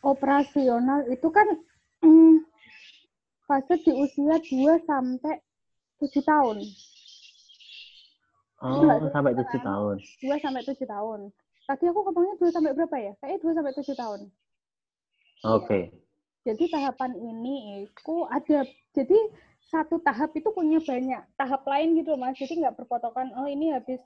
operasional 0.00 1.04
itu 1.12 1.28
kan 1.28 1.44
hmm, 2.00 2.40
fase 3.44 3.74
di 3.84 3.92
usia 3.92 4.40
2 4.40 4.88
sampai 4.88 5.36
7 6.00 6.24
tahun. 6.24 6.56
Oh, 8.58 8.82
Enggak, 8.82 9.12
sampai 9.12 9.32
7 9.36 9.44
kan? 9.44 9.60
tahun. 9.60 9.96
2 10.24 10.44
sampai 10.44 10.62
7 10.64 10.88
tahun. 10.88 11.20
Tadi 11.68 11.84
aku 11.84 12.00
ngomongnya 12.00 12.34
2 12.40 12.48
sampai 12.48 12.72
berapa 12.72 12.96
ya? 12.96 13.12
Kayaknya 13.20 13.38
2 13.44 13.56
sampai 13.60 13.72
7 13.76 13.92
tahun. 13.92 14.20
Oke. 14.24 15.64
Okay. 15.68 15.82
Jadi 16.48 16.64
tahapan 16.72 17.12
ini 17.12 17.84
itu 17.84 18.16
ada 18.32 18.64
jadi 18.96 19.18
satu 19.68 20.00
tahap 20.00 20.32
itu 20.32 20.48
punya 20.50 20.80
banyak 20.80 21.22
tahap 21.36 21.62
lain 21.68 22.00
gitu 22.00 22.16
mas. 22.16 22.36
Jadi 22.40 22.64
nggak 22.64 22.74
berpotokan 22.80 23.32
oh 23.36 23.44
ini 23.44 23.76
habis 23.76 24.00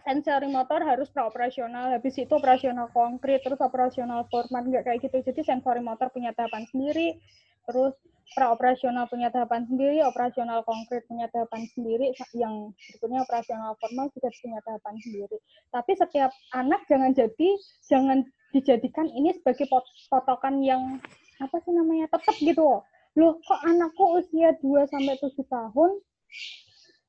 sensori 0.00 0.48
motor 0.48 0.80
harus 0.80 1.12
operasional 1.20 1.92
habis 1.92 2.16
itu 2.16 2.32
operasional 2.32 2.88
konkret 2.96 3.44
terus 3.44 3.60
operasional 3.60 4.24
format 4.32 4.64
nggak 4.64 4.88
kayak 4.88 5.00
gitu. 5.04 5.20
Jadi 5.20 5.40
sensori 5.44 5.84
motor 5.84 6.08
punya 6.08 6.32
tahapan 6.32 6.64
sendiri 6.72 7.20
terus 7.68 7.92
operasional 8.40 9.04
punya 9.10 9.28
tahapan 9.28 9.68
sendiri 9.68 10.00
operasional 10.06 10.64
konkret 10.64 11.04
punya 11.10 11.28
tahapan 11.28 11.66
sendiri 11.76 12.14
yang 12.32 12.72
berikutnya 12.72 13.20
operasional 13.26 13.76
formal 13.76 14.08
juga 14.16 14.32
punya 14.40 14.58
tahapan 14.64 14.96
sendiri. 15.04 15.36
Tapi 15.68 15.92
setiap 15.92 16.32
anak 16.56 16.88
jangan 16.88 17.12
jadi 17.12 17.48
jangan 17.84 18.24
dijadikan 18.56 19.06
ini 19.12 19.36
sebagai 19.36 19.68
potokan 20.08 20.64
yang 20.64 20.98
apa 21.36 21.56
sih 21.62 21.72
namanya 21.76 22.08
tetap 22.08 22.36
gitu 22.40 22.64
loh 22.64 22.82
loh 23.18 23.38
kok 23.42 23.60
anakku 23.66 24.04
usia 24.22 24.54
2 24.62 24.86
sampai 24.86 25.18
7 25.18 25.34
tahun 25.46 25.90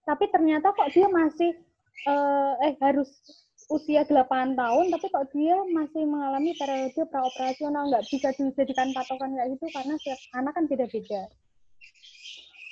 tapi 0.02 0.26
ternyata 0.34 0.74
kok 0.74 0.90
dia 0.90 1.06
masih 1.08 1.52
uh, 2.10 2.58
eh 2.66 2.74
harus 2.82 3.10
usia 3.70 4.04
8 4.04 4.58
tahun 4.58 4.86
tapi 4.92 5.06
kok 5.08 5.30
dia 5.32 5.56
masih 5.72 6.04
mengalami 6.10 6.58
periode 6.58 7.02
praoperasional 7.08 7.88
nggak 7.94 8.06
bisa 8.10 8.34
dijadikan 8.34 8.90
patokan 8.98 9.32
kayak 9.38 9.54
gitu 9.56 9.66
karena 9.72 9.94
setiap 10.02 10.20
anak 10.36 10.54
kan 10.58 10.66
beda-beda 10.66 11.22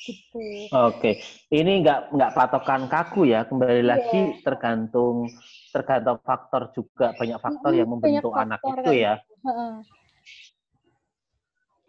gitu. 0.10 0.42
Oke, 0.74 1.22
ini 1.54 1.86
nggak 1.86 2.16
nggak 2.16 2.32
patokan 2.34 2.90
kaku 2.90 3.30
ya. 3.30 3.46
Kembali 3.46 3.84
yeah. 3.84 3.90
lagi 3.94 4.22
tergantung 4.42 5.30
tergantung 5.70 6.18
faktor 6.26 6.74
juga 6.74 7.14
banyak 7.14 7.38
faktor 7.38 7.72
yang 7.78 7.90
membentuk 7.94 8.34
faktor, 8.34 8.46
anak 8.48 8.60
itu 8.66 8.92
kan. 8.92 9.04
ya. 9.06 9.14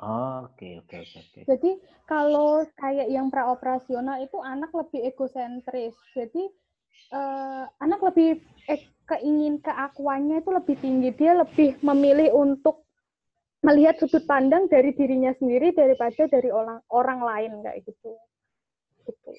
Oke, 0.00 0.80
oke, 0.80 0.97
oke. 0.97 1.40
Jadi 1.45 1.71
kalau 2.09 2.64
kayak 2.80 3.12
yang 3.12 3.28
praoperasional 3.28 4.25
itu 4.25 4.40
anak 4.40 4.73
lebih 4.73 5.12
egosentris. 5.12 5.92
Jadi 6.16 6.49
uh, 7.12 7.69
anak 7.85 8.00
lebih 8.09 8.40
eh, 8.64 8.80
keingin 9.04 9.61
keakuannya 9.61 10.40
itu 10.40 10.50
lebih 10.57 10.76
tinggi. 10.80 11.12
Dia 11.12 11.37
lebih 11.37 11.76
memilih 11.85 12.33
untuk 12.33 12.88
melihat 13.61 14.00
sudut 14.00 14.25
pandang 14.25 14.73
dari 14.73 14.97
dirinya 14.97 15.37
sendiri 15.37 15.76
daripada 15.76 16.25
dari 16.33 16.49
orang 16.49 16.80
orang 16.88 17.21
lain 17.21 17.52
kayak 17.61 17.85
gitu. 17.85 18.16
Gitu. 19.04 19.33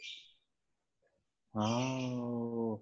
Oh, 1.57 2.77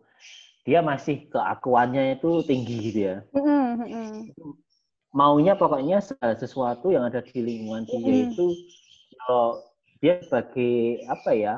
dia 0.67 0.83
masih 0.83 1.31
keakuannya 1.31 2.19
itu 2.19 2.43
tinggi 2.43 2.75
gitu 2.91 2.99
ya. 3.07 3.17
Mm-hmm. 3.31 4.67
Maunya 5.09 5.57
pokoknya 5.57 6.05
sesuatu 6.37 6.93
yang 6.93 7.09
ada 7.09 7.25
di 7.25 7.41
lingkungan 7.41 7.89
dia 7.89 8.29
itu 8.29 8.53
kalau 9.17 9.65
dia 9.99 10.21
sebagai 10.21 11.01
apa 11.09 11.31
ya 11.33 11.55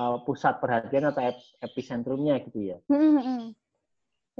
uh, 0.00 0.16
pusat 0.24 0.58
perhatian 0.58 1.12
atau 1.12 1.22
epicentrumnya 1.60 2.40
gitu 2.48 2.72
ya. 2.74 2.78
Mm-hmm. 2.88 3.52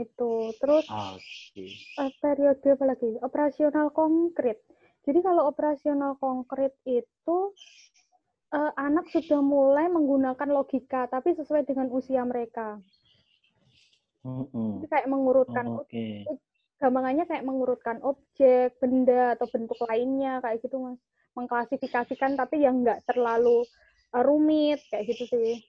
Itu 0.01 0.57
terus 0.57 0.89
okay. 0.89 1.71
uh, 2.01 2.11
periode 2.25 2.65
apa 2.65 2.85
lagi? 2.97 3.11
Operasional 3.21 3.93
konkret. 3.93 4.65
Jadi 5.05 5.21
kalau 5.25 5.49
operasional 5.49 6.17
konkret 6.17 6.77
itu 6.85 7.53
uh, 8.53 8.73
anak 8.77 9.09
sudah 9.13 9.41
mulai 9.41 9.89
menggunakan 9.89 10.49
logika, 10.49 11.09
tapi 11.09 11.37
sesuai 11.37 11.65
dengan 11.69 11.89
usia 11.93 12.25
mereka. 12.25 12.81
Mm-hmm. 14.21 14.85
kayak 14.85 15.09
mengurutkan, 15.09 15.65
oh, 15.65 15.81
okay. 15.81 16.29
Gampangannya 16.81 17.29
kayak 17.29 17.45
mengurutkan 17.45 18.01
objek, 18.01 18.81
benda 18.81 19.37
atau 19.37 19.47
bentuk 19.53 19.77
lainnya 19.85 20.41
kayak 20.41 20.65
gitu 20.65 20.81
mas, 20.81 20.99
mengklasifikasikan 21.37 22.35
tapi 22.41 22.65
yang 22.65 22.81
nggak 22.81 23.05
terlalu 23.05 23.63
uh, 24.17 24.23
rumit 24.25 24.81
kayak 24.89 25.13
gitu 25.13 25.29
sih. 25.29 25.61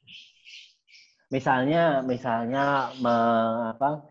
Misalnya, 1.31 2.03
misalnya 2.03 2.91
me, 2.99 3.15
apa, 3.75 4.03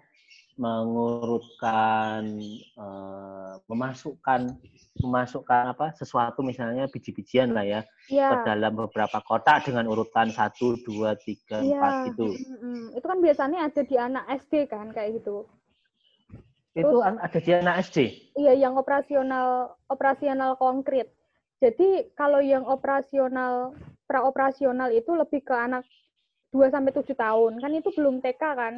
mengurutkan 0.60 2.36
uh, 2.76 3.56
memasukkan 3.64 4.60
memasukkan 5.00 5.72
apa 5.72 5.96
sesuatu 5.96 6.44
misalnya 6.44 6.84
biji-bijian 6.92 7.56
lah 7.56 7.64
ya, 7.64 7.80
ya 8.12 8.28
ke 8.28 8.36
dalam 8.44 8.76
beberapa 8.76 9.24
kotak 9.24 9.64
dengan 9.64 9.88
urutan 9.88 10.28
satu 10.28 10.76
dua 10.84 11.16
tiga 11.16 11.64
ya. 11.64 11.80
empat 11.80 11.92
gitu. 12.12 12.36
Mm-hmm. 12.36 12.98
Itu 13.00 13.06
kan 13.08 13.18
biasanya 13.24 13.58
ada 13.72 13.80
di 13.80 13.96
anak 13.96 14.24
SD 14.44 14.68
kan 14.68 14.92
kayak 14.92 15.24
gitu. 15.24 15.48
Itu 16.70 17.02
Terus, 17.02 17.18
ada 17.18 17.38
di 17.42 17.50
anak 17.50 17.74
SD. 17.90 17.98
Iya, 18.38 18.52
yang 18.54 18.78
operasional 18.78 19.74
operasional 19.90 20.54
konkret. 20.54 21.10
Jadi 21.58 22.14
kalau 22.14 22.38
yang 22.40 22.64
operasional 22.64 23.74
praoperasional 24.06 24.94
itu 24.94 25.12
lebih 25.12 25.44
ke 25.44 25.52
anak 25.52 25.84
2 26.54 26.70
sampai 26.70 26.94
7 26.94 27.10
tahun. 27.14 27.52
Kan 27.58 27.72
itu 27.74 27.90
belum 27.94 28.22
TK 28.22 28.42
kan? 28.42 28.74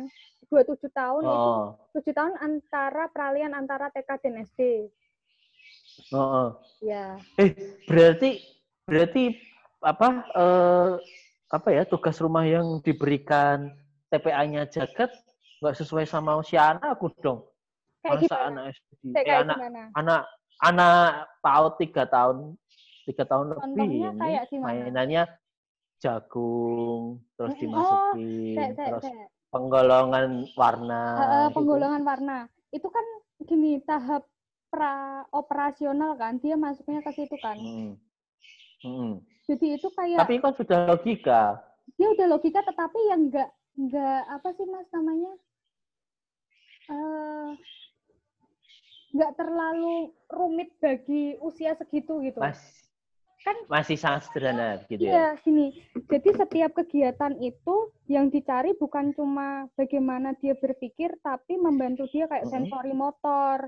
2 0.48 0.60
7 0.68 0.88
tahun 0.92 1.22
oh. 1.24 1.76
itu 1.92 2.12
7 2.12 2.16
tahun 2.16 2.34
antara 2.40 3.08
peralihan 3.12 3.52
antara 3.56 3.88
TK 3.92 4.10
dan 4.24 4.34
SD. 4.44 4.88
Oh. 6.12 6.20
oh. 6.20 6.48
Ya. 6.80 7.20
Eh, 7.36 7.52
berarti 7.84 8.40
berarti 8.88 9.36
apa 9.84 10.08
eh, 10.32 10.92
apa 11.52 11.68
ya 11.68 11.84
tugas 11.84 12.16
rumah 12.20 12.48
yang 12.48 12.80
diberikan 12.80 13.72
TPA-nya 14.08 14.68
Jagat 14.68 15.12
nggak 15.60 15.76
sesuai 15.76 16.04
sama 16.08 16.40
usia 16.40 16.76
anakku 16.76 17.12
dong. 17.20 17.51
Kayak 18.02 18.18
Masa 18.18 18.26
gimana? 18.26 18.46
anak 18.50 18.64
SD, 18.74 19.04
kayak 19.14 19.26
eh, 19.30 19.42
anak, 19.46 19.56
gimana? 19.56 19.82
anak 19.94 20.22
anak 20.62 21.06
PAUD 21.38 21.72
tiga 21.78 22.04
tahun 22.10 22.36
tiga 23.06 23.24
tahun 23.26 23.46
Contohnya 23.54 24.10
lebih 24.10 24.18
kayak 24.18 24.42
ini 24.50 24.58
mainannya 24.58 25.22
jagung 26.02 27.22
terus 27.38 27.54
dimasukin 27.62 28.58
oh, 28.58 28.74
terus 28.74 29.06
penggolongan 29.54 30.50
warna 30.58 31.02
uh, 31.14 31.22
gitu. 31.46 31.54
penggolongan 31.62 32.02
warna 32.02 32.38
itu 32.74 32.88
kan 32.90 33.06
gini 33.46 33.78
tahap 33.86 34.26
pra 34.72 35.22
operasional 35.30 36.18
kan 36.18 36.42
dia 36.42 36.58
masuknya 36.58 37.04
ke 37.06 37.10
situ 37.14 37.36
kan 37.38 37.54
hmm. 37.54 37.94
Hmm. 38.82 39.22
jadi 39.46 39.78
itu 39.78 39.88
kayak 39.94 40.18
tapi 40.26 40.42
kan 40.42 40.52
sudah 40.58 40.90
logika 40.90 41.62
dia 41.94 42.08
udah 42.10 42.26
logika 42.34 42.66
tetapi 42.66 42.98
yang 43.06 43.30
enggak 43.30 43.50
enggak 43.78 44.22
apa 44.26 44.48
sih 44.58 44.66
mas 44.66 44.88
namanya 44.90 45.32
uh, 46.90 47.54
nggak 49.12 49.32
terlalu 49.36 50.10
rumit 50.32 50.72
bagi 50.80 51.36
usia 51.44 51.76
segitu 51.76 52.20
gitu 52.24 52.40
mas 52.40 52.82
kan 53.42 53.58
masih 53.66 53.98
sangat 53.98 54.30
sederhana 54.30 54.78
gitu 54.86 55.02
ya. 55.02 55.12
Iya, 55.12 55.28
sini. 55.42 55.74
Jadi 56.06 56.30
setiap 56.30 56.78
kegiatan 56.78 57.34
itu 57.42 57.90
yang 58.06 58.30
dicari 58.30 58.70
bukan 58.78 59.10
cuma 59.18 59.66
bagaimana 59.74 60.30
dia 60.38 60.54
berpikir 60.54 61.18
tapi 61.26 61.58
membantu 61.58 62.06
dia 62.14 62.30
kayak 62.30 62.46
mm 62.46 62.54
-hmm. 62.54 62.70
sensori 62.70 62.94
motor. 62.94 63.66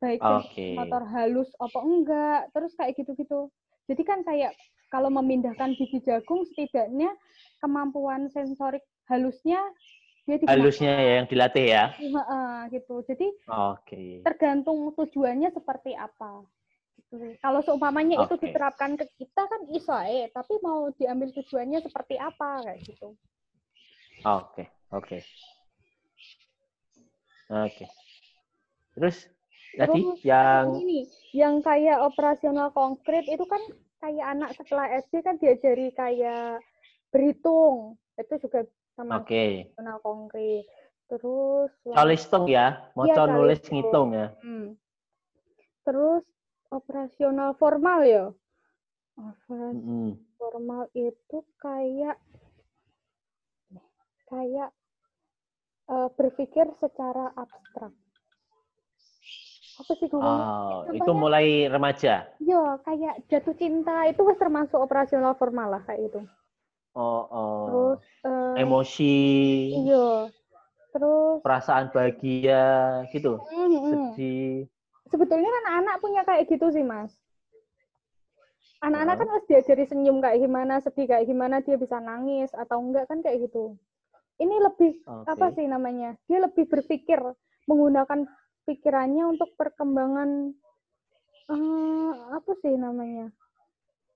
Baik 0.00 0.20
okay. 0.20 0.76
motor 0.76 1.04
halus 1.12 1.48
apa 1.60 1.80
enggak, 1.80 2.40
terus 2.52 2.72
kayak 2.76 2.92
gitu-gitu. 2.96 3.48
Jadi 3.88 4.02
kan 4.04 4.20
kayak 4.24 4.52
kalau 4.92 5.08
memindahkan 5.08 5.76
biji 5.76 6.00
jagung 6.04 6.44
setidaknya 6.52 7.12
kemampuan 7.60 8.28
sensorik 8.32 8.84
halusnya 9.08 9.60
dia 10.38 10.46
halusnya 10.46 10.92
ya 10.94 11.12
yang 11.22 11.26
dilatih 11.26 11.66
ya. 11.66 11.84
Gitu. 12.70 12.94
Jadi 13.08 13.26
okay. 13.48 14.22
tergantung 14.22 14.94
tujuannya 14.94 15.50
seperti 15.50 15.96
apa. 15.96 16.46
Kalau 17.42 17.60
seumpamanya 17.66 18.22
okay. 18.22 18.26
itu 18.30 18.34
diterapkan 18.46 18.94
ke 18.94 19.02
kita 19.18 19.42
kan 19.50 19.60
iso 19.74 19.96
eh, 20.06 20.30
tapi 20.30 20.62
mau 20.62 20.94
diambil 20.94 21.34
tujuannya 21.34 21.82
seperti 21.82 22.14
apa 22.14 22.62
kayak 22.62 22.86
gitu. 22.86 23.18
Oke, 24.22 24.70
oke. 24.94 25.18
Oke. 27.50 27.84
Terus 28.94 29.26
tadi 29.74 30.00
yang 30.22 30.78
ini 30.78 31.10
yang 31.34 31.58
kayak 31.66 31.98
operasional 31.98 32.70
konkret 32.70 33.26
itu 33.26 33.42
kan 33.42 33.62
kayak 33.98 34.26
anak 34.38 34.50
setelah 34.54 34.86
SD 35.02 35.14
kan 35.26 35.34
diajari 35.42 35.90
kayak 35.90 36.62
berhitung. 37.10 37.98
Itu 38.14 38.38
juga 38.38 38.70
sama 39.00 39.24
okay. 39.24 39.64
operasional 39.72 39.98
konkret. 40.04 40.68
Terus 41.08 41.72
Colistung 41.88 42.44
ya, 42.46 42.92
mau 42.92 43.08
ya, 43.08 43.24
nulis 43.26 43.64
ngitung 43.66 44.12
ya. 44.12 44.30
Hmm. 44.44 44.76
Terus 45.88 46.22
operasional 46.70 47.58
formal 47.58 48.00
ya 48.06 48.24
operasional 49.20 50.16
formal 50.38 50.82
itu 50.96 51.38
kayak 51.60 52.16
kayak 54.30 54.70
uh, 55.90 56.08
berpikir 56.14 56.70
secara 56.78 57.34
abstrak 57.34 57.92
apa 59.80 59.92
sih 59.96 60.12
Oh, 60.12 60.84
itu 60.92 61.12
mulai 61.16 61.64
remaja. 61.72 62.28
Iya, 62.36 62.84
kayak 62.84 63.24
jatuh 63.32 63.56
cinta 63.56 64.04
itu 64.12 64.20
termasuk 64.36 64.76
operasional 64.76 65.32
formal 65.40 65.72
lah 65.72 65.82
kayak 65.88 66.12
itu. 66.12 66.20
Oh, 66.96 67.22
oh. 67.30 67.62
Terus 67.66 68.00
uh, 68.26 68.54
emosi. 68.58 69.18
Iya. 69.86 70.30
Terus 70.90 71.38
perasaan 71.46 71.94
bahagia 71.94 73.06
gitu. 73.14 73.38
Mm 73.50 73.68
-hmm. 73.70 73.92
Sedih 74.14 74.66
sebetulnya 75.10 75.50
kan 75.50 75.64
anak 75.82 75.96
punya 75.98 76.22
kayak 76.22 76.46
gitu 76.46 76.70
sih 76.70 76.86
mas 76.86 77.10
anak-anak 78.80 79.20
kan 79.20 79.28
harus 79.28 79.46
diajari 79.50 79.84
senyum 79.84 80.22
kayak 80.24 80.40
gimana 80.40 80.80
sedih 80.80 81.04
kayak 81.10 81.28
gimana 81.28 81.60
dia 81.60 81.76
bisa 81.76 82.00
nangis 82.00 82.48
atau 82.56 82.80
enggak 82.80 83.10
kan 83.10 83.20
kayak 83.20 83.50
gitu 83.50 83.76
ini 84.40 84.56
lebih 84.56 85.04
okay. 85.04 85.28
apa 85.28 85.46
sih 85.52 85.66
namanya 85.68 86.16
dia 86.30 86.40
lebih 86.40 86.64
berpikir 86.70 87.20
menggunakan 87.68 88.24
pikirannya 88.64 89.24
untuk 89.36 89.52
perkembangan 89.58 90.54
uh, 91.52 92.12
apa 92.32 92.52
sih 92.64 92.72
namanya 92.72 93.28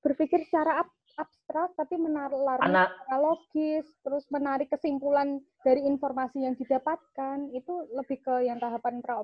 berpikir 0.01 0.47
secara 0.49 0.81
abstrak 1.14 1.70
tapi 1.79 1.94
menarik 1.94 2.38
Anak... 2.62 2.94
logis 3.18 3.87
terus 4.03 4.27
menarik 4.31 4.66
kesimpulan 4.70 5.38
dari 5.62 5.87
informasi 5.87 6.42
yang 6.42 6.59
didapatkan 6.59 7.50
itu 7.55 7.87
lebih 7.94 8.18
ke 8.22 8.46
yang 8.46 8.59
tahapan 8.59 8.98
pra 9.03 9.22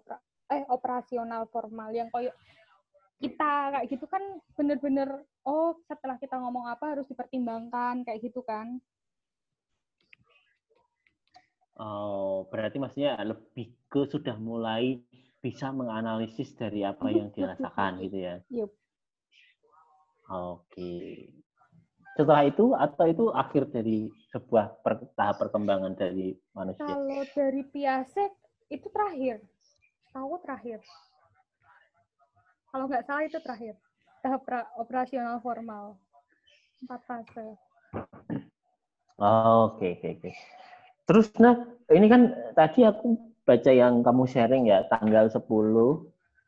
eh 0.51 0.67
operasional 0.67 1.47
formal 1.51 1.95
yang 1.95 2.11
koyo 2.11 2.35
kita 3.21 3.77
kayak 3.77 3.87
gitu 3.93 4.07
kan 4.09 4.23
bener-bener 4.57 5.23
oh 5.45 5.77
setelah 5.85 6.17
kita 6.17 6.41
ngomong 6.41 6.67
apa 6.73 6.97
harus 6.97 7.07
dipertimbangkan 7.07 8.03
kayak 8.03 8.25
gitu 8.25 8.41
kan. 8.41 8.81
Oh 11.77 12.49
berarti 12.49 12.81
maksudnya 12.81 13.21
lebih 13.21 13.77
ke 13.93 14.09
sudah 14.09 14.41
mulai 14.41 15.05
bisa 15.41 15.73
menganalisis 15.73 16.53
dari 16.57 16.85
apa 16.85 17.13
yang 17.13 17.29
dirasakan 17.33 17.93
gitu 18.05 18.19
ya? 18.21 18.37
Yep. 18.49 18.71
oke 20.31 20.93
setelah 22.19 22.43
itu 22.47 22.75
atau 22.75 23.05
itu 23.07 23.25
akhir 23.33 23.71
dari 23.71 24.11
sebuah 24.31 24.83
per, 24.83 25.05
tahap 25.15 25.43
perkembangan 25.43 25.95
dari 25.95 26.35
manusia 26.55 26.87
kalau 26.87 27.23
dari 27.35 27.63
piasek 27.67 28.31
itu 28.71 28.87
terakhir 28.91 29.43
tahu 30.11 30.35
terakhir. 30.43 30.79
Kalau 32.71 32.85
nggak 32.87 33.05
salah 33.07 33.25
itu 33.27 33.39
terakhir. 33.43 33.75
Tahap 34.21 34.43
operasional 34.79 35.41
formal. 35.43 35.99
Empat 36.85 37.01
fase. 37.09 37.57
Oh, 39.21 39.75
oke, 39.75 39.87
oke, 40.01 40.09
oke. 40.17 40.31
Terus, 41.05 41.27
nah, 41.37 41.57
ini 41.91 42.07
kan 42.07 42.31
tadi 42.55 42.87
aku 42.87 43.19
baca 43.43 43.73
yang 43.75 44.01
kamu 44.07 44.25
sharing 44.31 44.71
ya, 44.71 44.87
tanggal 44.87 45.27
10 45.29 45.45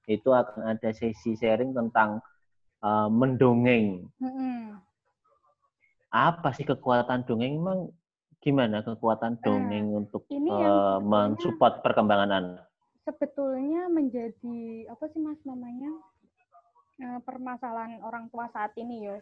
itu 0.06 0.30
akan 0.30 0.76
ada 0.76 0.90
sesi 0.94 1.34
sharing 1.34 1.74
tentang 1.74 2.22
uh, 2.80 3.10
mendongeng. 3.10 4.06
Hmm. 4.22 4.78
Apa 6.12 6.52
sih 6.52 6.68
kekuatan 6.68 7.24
dongeng? 7.24 7.56
Emang 7.56 7.88
gimana 8.44 8.84
kekuatan 8.84 9.38
nah, 9.38 9.40
dongeng 9.40 9.86
nah, 9.88 9.98
untuk 10.04 10.22
uh, 10.28 11.00
mensupport 11.00 11.80
perkembangan 11.80 12.30
anak? 12.30 12.68
Sebetulnya 13.08 13.88
menjadi 13.88 14.86
apa 14.92 15.08
sih 15.10 15.18
mas 15.18 15.40
namanya 15.48 15.90
uh, 17.00 17.20
permasalahan 17.24 18.04
orang 18.04 18.28
tua 18.28 18.46
saat 18.52 18.76
ini 18.76 19.08
ya. 19.08 19.16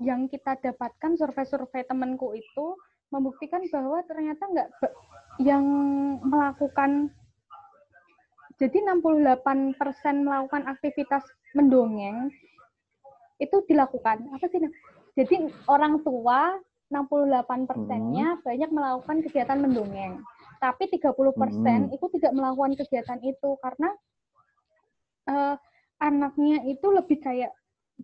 Yang 0.00 0.40
kita 0.40 0.56
dapatkan 0.64 1.20
survei-survei 1.20 1.84
temanku 1.84 2.32
itu 2.32 2.66
membuktikan 3.12 3.60
bahwa 3.68 4.00
ternyata 4.08 4.42
nggak 4.48 4.68
yang 5.44 5.64
melakukan 6.24 7.12
jadi 8.56 8.76
68% 8.92 9.76
melakukan 10.20 10.68
aktivitas 10.68 11.24
mendongeng 11.56 12.28
itu 13.40 13.56
dilakukan. 13.64 14.20
Apa 14.36 14.46
sih? 14.52 14.60
Jadi 15.18 15.50
orang 15.66 16.00
tua 16.06 16.54
68 16.90 17.70
persennya 17.70 18.34
hmm. 18.34 18.42
banyak 18.42 18.70
melakukan 18.74 19.18
kegiatan 19.26 19.58
mendongeng. 19.62 20.14
Tapi 20.58 20.90
30 20.90 21.14
persen 21.32 21.80
hmm. 21.88 21.96
itu 21.96 22.06
tidak 22.18 22.32
melakukan 22.34 22.74
kegiatan 22.76 23.20
itu 23.22 23.50
karena 23.62 23.90
uh, 25.30 25.56
anaknya 26.02 26.66
itu 26.66 26.86
lebih 26.90 27.22
kayak 27.22 27.54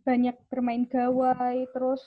banyak 0.06 0.36
bermain 0.52 0.84
gawai, 0.86 1.66
terus 1.72 2.04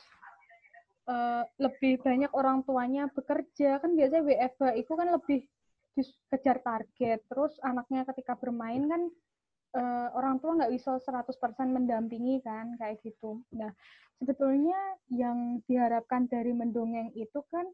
uh, 1.10 1.44
lebih 1.60 2.00
banyak 2.00 2.32
orang 2.32 2.64
tuanya 2.64 3.12
bekerja. 3.12 3.84
Kan 3.84 4.00
biasanya 4.00 4.24
WFH 4.24 4.62
itu 4.80 4.92
kan 4.96 5.08
lebih 5.12 5.40
kejar 6.32 6.64
target. 6.64 7.20
Terus 7.28 7.60
anaknya 7.66 8.08
ketika 8.08 8.40
bermain 8.40 8.88
kan 8.88 9.02
uh, 9.76 10.08
orang 10.18 10.42
tua 10.42 10.58
nggak 10.58 10.74
bisa 10.74 10.98
100% 10.98 11.30
mendampingi 11.70 12.42
kan 12.42 12.74
kayak 12.80 13.02
gitu. 13.06 13.42
Nah, 13.54 13.70
sebetulnya 14.18 14.78
yang 15.14 15.64
diharapkan 15.66 16.28
dari 16.28 16.52
mendongeng 16.52 17.14
itu 17.16 17.40
kan 17.54 17.66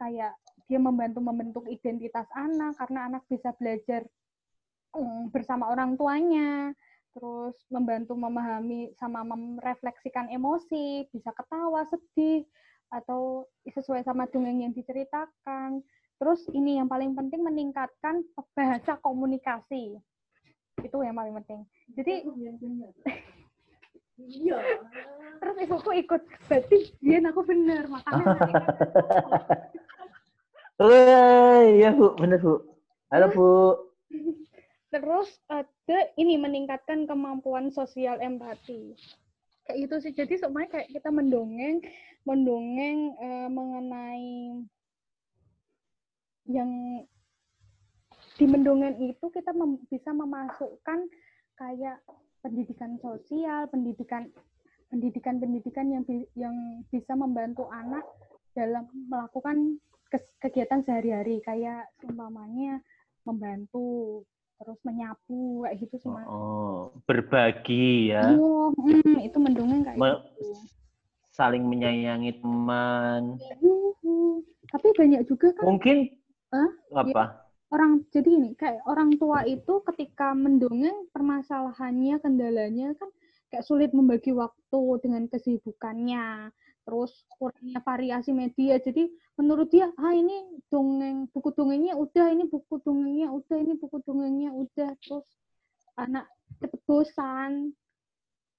kayak 0.00 0.34
dia 0.66 0.80
membantu 0.80 1.20
membentuk 1.22 1.64
identitas 1.70 2.26
anak 2.34 2.74
karena 2.80 3.00
anak 3.06 3.22
bisa 3.30 3.54
belajar 3.60 4.02
um, 4.96 5.30
bersama 5.30 5.70
orang 5.70 5.94
tuanya 5.94 6.74
terus 7.14 7.54
membantu 7.70 8.18
memahami 8.18 8.90
sama 8.98 9.22
merefleksikan 9.22 10.34
emosi 10.34 11.06
bisa 11.14 11.30
ketawa 11.30 11.86
sedih 11.86 12.42
atau 12.90 13.46
sesuai 13.70 14.02
sama 14.02 14.26
dongeng 14.26 14.66
yang 14.66 14.74
diceritakan 14.74 15.78
terus 16.18 16.42
ini 16.50 16.82
yang 16.82 16.90
paling 16.90 17.14
penting 17.14 17.46
meningkatkan 17.46 18.26
bahasa 18.58 18.98
komunikasi 18.98 19.94
itu 20.82 20.96
yang 20.98 21.16
paling 21.16 21.34
penting 21.42 21.60
jadi 21.94 22.12
iya 24.18 24.58
terus 25.42 25.56
ibuku 25.62 25.90
ikut 26.02 26.22
berarti 26.48 26.78
dia 26.98 27.18
aku 27.22 27.40
bener 27.46 27.86
makanya 27.90 28.26
Wah, 30.74 31.62
iya 31.70 31.94
Bu, 31.94 32.18
bener 32.18 32.42
Bu. 32.42 32.58
Halo 33.06 33.30
Bu. 33.30 33.78
Terus 34.90 35.30
ada 35.46 35.98
ini 36.18 36.34
meningkatkan 36.34 37.06
kemampuan 37.06 37.70
sosial 37.70 38.18
empati. 38.18 38.98
Kayak 39.70 39.78
itu 39.86 39.96
sih. 40.02 40.12
Jadi 40.18 40.34
semuanya 40.34 40.74
kayak 40.74 40.90
kita 40.90 41.14
mendongeng, 41.14 41.78
mendongeng 42.26 43.14
uh, 43.22 43.46
mengenai 43.54 44.66
yang 46.50 46.70
di 48.34 48.44
mendongeng 48.50 48.98
itu 48.98 49.26
kita 49.30 49.54
mem 49.54 49.78
bisa 49.86 50.10
memasukkan 50.10 51.06
kayak 51.54 52.02
pendidikan 52.42 52.98
sosial, 52.98 53.70
pendidikan 53.70 54.26
pendidikan-pendidikan 54.90 55.86
yang 55.90 56.04
yang 56.34 56.56
bisa 56.90 57.14
membantu 57.14 57.70
anak 57.70 58.02
dalam 58.54 58.86
melakukan 59.10 59.78
kegiatan 60.38 60.82
sehari-hari 60.86 61.42
kayak 61.42 61.90
umpamanya 62.06 62.78
membantu 63.26 64.22
terus 64.62 64.78
menyapu 64.86 65.66
kayak 65.66 65.76
gitu 65.82 65.94
sih 65.98 66.10
mas. 66.10 66.26
Oh, 66.30 66.94
berbagi 67.10 68.14
ya. 68.14 68.30
Iya, 68.30 68.54
hmm, 68.78 69.18
itu 69.26 69.38
mendongeng 69.42 69.82
kayak 69.82 69.98
Me 69.98 70.10
gitu. 70.14 70.54
Saling 71.34 71.66
menyayangi 71.66 72.38
teman. 72.38 73.42
Tapi 74.70 74.86
banyak 74.94 75.26
juga 75.26 75.50
kan. 75.58 75.64
Mungkin. 75.66 75.96
Huh? 76.54 76.70
Apa? 76.94 77.24
Ya, 77.26 77.43
orang 77.74 78.06
jadi 78.14 78.30
ini 78.38 78.54
kayak 78.54 78.86
orang 78.86 79.18
tua 79.18 79.42
itu 79.42 79.82
ketika 79.90 80.30
mendongeng 80.30 81.10
permasalahannya 81.10 82.22
kendalanya 82.22 82.94
kan 82.94 83.10
kayak 83.50 83.66
sulit 83.66 83.90
membagi 83.90 84.30
waktu 84.30 84.82
dengan 85.02 85.26
kesibukannya. 85.26 86.54
Terus 86.84 87.12
kurangnya 87.40 87.80
variasi 87.80 88.30
media. 88.30 88.76
Jadi 88.78 89.10
menurut 89.40 89.72
dia 89.72 89.90
ah 89.98 90.14
ini 90.14 90.62
dongeng 90.70 91.26
buku 91.32 91.50
dongengnya 91.56 91.96
udah 91.96 92.28
ini 92.30 92.44
buku 92.46 92.82
dongengnya 92.84 93.32
udah 93.32 93.56
ini 93.58 93.74
buku 93.74 93.96
dongengnya 94.04 94.50
udah. 94.54 94.90
Terus 95.02 95.26
anak 95.98 96.30
cepet 96.62 96.80
bosan. 96.86 97.74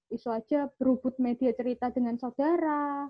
Isu 0.06 0.28
aja 0.30 0.70
berebut 0.76 1.18
media 1.22 1.52
cerita 1.56 1.92
dengan 1.92 2.18
saudara. 2.18 3.06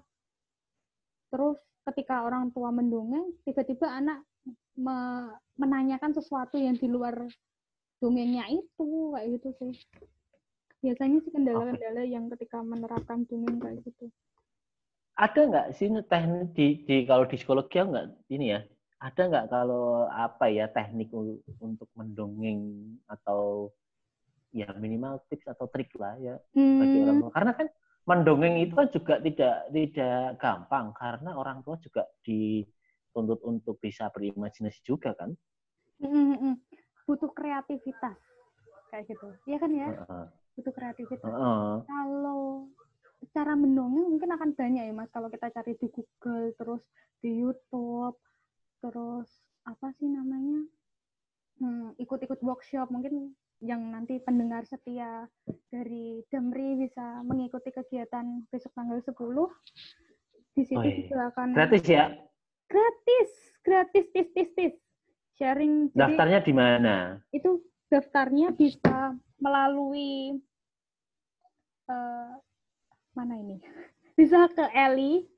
Terus 1.32 1.58
ketika 1.86 2.26
orang 2.26 2.50
tua 2.50 2.74
mendongeng 2.74 3.30
tiba-tiba 3.46 3.88
anak 3.88 4.26
me 4.76 5.28
menanyakan 5.56 6.12
sesuatu 6.12 6.60
yang 6.60 6.76
di 6.76 6.84
luar 6.84 7.16
dongengnya 8.00 8.44
itu 8.52 9.16
kayak 9.16 9.28
gitu 9.40 9.48
sih. 9.56 9.72
Biasanya 10.84 11.18
sih 11.24 11.32
kendala-kendala 11.32 12.04
yang 12.04 12.28
ketika 12.36 12.60
menerapkan 12.60 13.24
dongeng 13.24 13.56
kayak 13.56 13.80
gitu. 13.88 14.12
Ada 15.16 15.40
nggak 15.48 15.66
sih 15.80 15.88
teknik 16.04 16.52
di, 16.52 16.66
di 16.84 16.96
kalau 17.08 17.24
di 17.24 17.40
psikologi 17.40 17.80
nggak 17.80 18.28
ini 18.28 18.52
ya? 18.52 18.60
Ada 19.00 19.22
nggak 19.32 19.46
kalau 19.48 20.04
apa 20.12 20.52
ya 20.52 20.68
teknik 20.68 21.08
untuk 21.60 21.88
mendongeng 21.96 22.92
atau 23.08 23.72
ya 24.52 24.68
minimal 24.76 25.20
tips 25.28 25.52
atau 25.52 25.68
trik 25.68 25.92
lah 25.96 26.16
ya 26.20 26.36
hmm. 26.52 26.80
bagi 26.80 26.96
orang 27.00 27.16
tua? 27.24 27.32
Karena 27.32 27.52
kan 27.56 27.66
mendongeng 28.06 28.54
itu 28.60 28.72
kan 28.76 28.88
juga 28.92 29.14
tidak 29.24 29.56
tidak 29.72 30.36
gampang. 30.36 30.92
Karena 30.92 31.32
orang 31.32 31.64
tua 31.64 31.80
juga 31.80 32.04
dituntut 33.16 33.40
untuk 33.48 33.80
bisa 33.80 34.12
berimajinasi 34.12 34.84
juga 34.84 35.16
kan? 35.16 35.32
Hmm, 36.04 36.60
butuh 37.08 37.32
kreativitas. 37.32 38.20
Kayak 38.92 39.16
gitu. 39.16 39.32
Ya 39.48 39.56
kan 39.56 39.72
ya? 39.72 39.88
Uh 39.88 40.04
-uh. 40.04 40.26
butuh 40.60 40.72
kreativitas. 40.76 41.24
Uh 41.24 41.32
-uh. 41.32 41.72
kalau 41.88 42.68
cara 43.32 43.56
mendongeng 43.56 44.12
mungkin 44.12 44.28
akan 44.36 44.52
banyak 44.52 44.84
ya 44.84 44.92
mas. 44.92 45.08
Kalau 45.08 45.32
kita 45.32 45.48
cari 45.48 45.72
di 45.80 45.88
Google 45.88 46.52
terus 46.60 46.84
di 47.24 47.32
YouTube 47.32 48.20
terus 48.84 49.28
apa 49.64 49.96
sih 49.96 50.12
namanya? 50.12 50.68
Hmm, 51.56 51.96
ikut-ikut 51.96 52.44
workshop. 52.44 52.92
Mungkin 52.92 53.32
yang 53.64 53.80
nanti 53.88 54.20
pendengar 54.20 54.68
setia 54.68 55.24
dari 55.72 56.20
Damri 56.28 56.76
bisa 56.76 57.24
mengikuti 57.24 57.72
kegiatan 57.72 58.44
besok 58.52 58.76
tanggal 58.76 59.00
10 59.00 59.16
di 60.52 60.62
situ 60.68 60.76
oh, 60.76 60.84
juga 60.84 61.32
akan 61.32 61.48
gratis 61.56 61.84
ya 61.88 62.12
gratis 62.66 63.30
gratis 63.62 64.06
tis 64.10 64.28
tis 64.34 64.50
tis 64.54 64.74
sharing 65.38 65.90
daftarnya 65.94 66.40
di 66.42 66.52
mana 66.54 67.22
itu 67.30 67.62
daftarnya 67.90 68.50
bisa 68.54 69.14
melalui 69.38 70.40
uh, 71.90 72.34
mana 73.16 73.34
ini? 73.40 73.56
Bisa 74.16 74.48
ke 74.48 74.64
Eli 74.72 75.28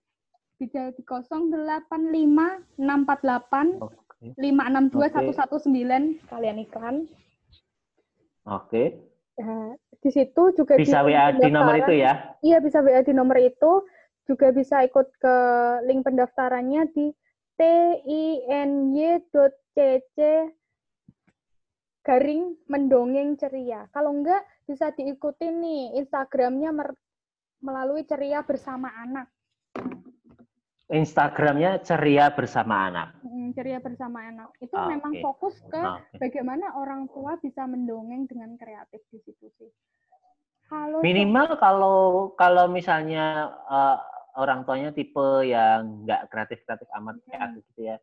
bisa 0.59 0.91
di 0.95 1.03
085648 1.03 2.79
okay. 3.83 4.35
562119 4.39 6.31
kalian 6.31 6.59
iklan. 6.63 6.97
Oke. 8.47 8.67
Okay. 8.67 8.87
Nah, 9.39 9.75
di 10.03 10.11
situ 10.11 10.51
juga 10.55 10.75
bisa 10.75 11.03
WA 11.07 11.31
di 11.35 11.51
nomor 11.51 11.79
itu 11.79 11.95
ya? 11.95 12.35
Iya, 12.43 12.59
bisa 12.59 12.83
WA 12.83 13.07
di 13.07 13.15
nomor 13.15 13.39
itu. 13.39 13.87
Juga 14.29 14.53
bisa 14.53 14.85
ikut 14.85 15.09
ke 15.17 15.37
link 15.89 16.05
pendaftarannya 16.05 16.85
di 16.93 17.09
tiny.cc 17.57 19.09
garing 22.05 22.57
mendongeng 22.69 23.37
ceria. 23.41 23.89
Kalau 23.93 24.13
enggak, 24.13 24.45
bisa 24.69 24.93
diikuti 24.93 25.49
nih 25.49 25.97
Instagramnya 25.97 26.73
melalui 27.61 28.05
ceria 28.05 28.45
bersama 28.45 28.93
anak. 29.01 29.29
Instagramnya 30.89 31.85
ceria 31.85 32.33
bersama 32.33 32.89
anak. 32.89 33.21
Hmm, 33.21 33.53
ceria 33.53 33.77
bersama 33.77 34.25
anak 34.25 34.49
itu 34.57 34.73
okay. 34.73 34.89
memang 34.89 35.21
fokus 35.21 35.53
ke 35.69 35.77
okay. 35.77 36.17
bagaimana 36.17 36.73
orang 36.81 37.05
tua 37.13 37.37
bisa 37.45 37.69
mendongeng 37.69 38.25
dengan 38.25 38.57
kreatif 38.57 39.05
di 39.13 39.21
situ 39.21 39.53
sih. 39.61 39.69
Kalau 40.65 41.05
minimal 41.05 41.61
kalau 41.61 41.99
kalau 42.41 42.73
misalnya 42.73 43.53
uh, 43.69 44.01
orang 44.39 44.63
tuanya 44.63 44.95
tipe 44.95 45.43
yang 45.43 46.07
nggak 46.07 46.31
kreatif 46.31 46.63
kreatif 46.63 46.87
amat 46.95 47.19
hmm. 47.19 47.25
kayak 47.27 47.43
aku 47.51 47.59
gitu 47.75 47.81
ya, 47.91 47.97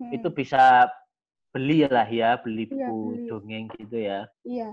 hmm. 0.00 0.12
itu 0.16 0.28
bisa 0.32 0.88
beli 1.54 1.86
lah 1.86 2.08
ya 2.08 2.40
beli 2.40 2.66
iya, 2.66 2.88
buku 2.88 2.98
iya, 2.98 3.14
beli. 3.14 3.28
dongeng 3.30 3.64
gitu 3.78 3.96
ya. 4.00 4.20
Iya. 4.42 4.70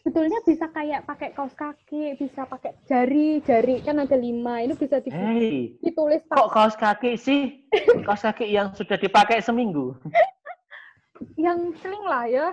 sebetulnya 0.00 0.40
bisa 0.44 0.68
kayak 0.72 1.04
pakai 1.08 1.32
kaos 1.32 1.52
kaki, 1.56 2.16
bisa 2.20 2.44
pakai 2.48 2.72
jari, 2.88 3.40
jari 3.44 3.80
kan 3.84 4.00
ada 4.00 4.16
lima, 4.16 4.60
ini 4.60 4.72
bisa 4.76 4.96
di, 5.00 5.08
Hei, 5.12 5.76
ditulis 5.80 6.20
kok 6.28 6.52
kaos 6.52 6.76
kaki 6.76 7.16
sih? 7.20 7.64
Kaos 8.08 8.24
kaki 8.24 8.48
yang 8.48 8.72
sudah 8.76 8.96
dipakai 8.96 9.40
seminggu. 9.44 9.96
yang 11.36 11.72
seling 11.80 12.04
lah 12.04 12.24
ya. 12.28 12.48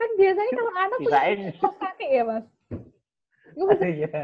kan 0.00 0.10
biasanya 0.16 0.52
kalau 0.56 0.72
anak 0.76 0.98
Kirain. 1.00 1.38
kaos 1.60 1.76
kaki 1.80 2.06
ya 2.08 2.22
mas. 2.24 2.44
Bisa- 3.56 3.84
Iya. 4.00 4.20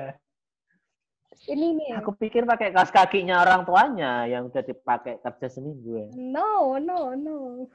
Ini 1.47 1.67
nih. 1.79 1.91
Aku 2.03 2.11
pikir 2.19 2.43
pakai 2.43 2.75
kaos 2.75 2.91
kakinya 2.91 3.39
orang 3.39 3.63
tuanya 3.63 4.27
yang 4.27 4.51
udah 4.51 4.63
dipakai 4.67 5.23
kerja 5.23 5.47
seminggu 5.47 5.95
ya. 5.95 6.09
No, 6.19 6.75
no, 6.83 7.15
no. 7.15 7.71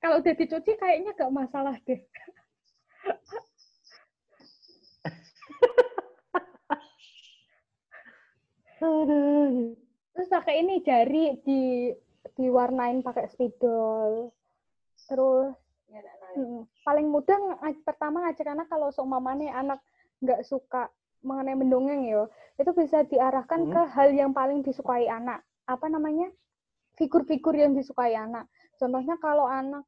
Kalau 0.00 0.24
udah 0.24 0.32
dicuci 0.32 0.72
kayaknya 0.80 1.12
gak 1.12 1.32
masalah 1.32 1.76
deh. 1.84 2.00
Terus 10.16 10.28
pakai 10.32 10.64
ini 10.64 10.80
jari 10.84 11.36
di 11.44 11.92
diwarnain 12.36 13.04
pakai 13.04 13.28
spidol. 13.28 14.32
Terus 15.08 15.52
mm, 16.36 16.84
paling 16.84 17.06
mudah 17.08 17.60
pertama 17.84 18.24
ngajak 18.24 18.52
anak 18.52 18.68
kalau 18.68 18.88
seumpamanya 18.92 19.52
anak 19.56 19.80
nggak 20.20 20.44
suka 20.48 20.88
mengenai 21.26 21.58
mendongeng 21.58 22.06
ya, 22.06 22.30
itu 22.56 22.70
bisa 22.70 23.02
diarahkan 23.02 23.66
Hmm. 23.66 23.72
ke 23.74 23.82
hal 23.90 24.14
yang 24.14 24.30
paling 24.30 24.62
disukai 24.62 25.10
anak. 25.10 25.42
Apa 25.66 25.90
namanya? 25.90 26.30
Figur-figur 26.94 27.52
yang 27.52 27.74
disukai 27.74 28.14
anak. 28.14 28.46
Contohnya 28.78 29.18
kalau 29.18 29.44
anak 29.44 29.82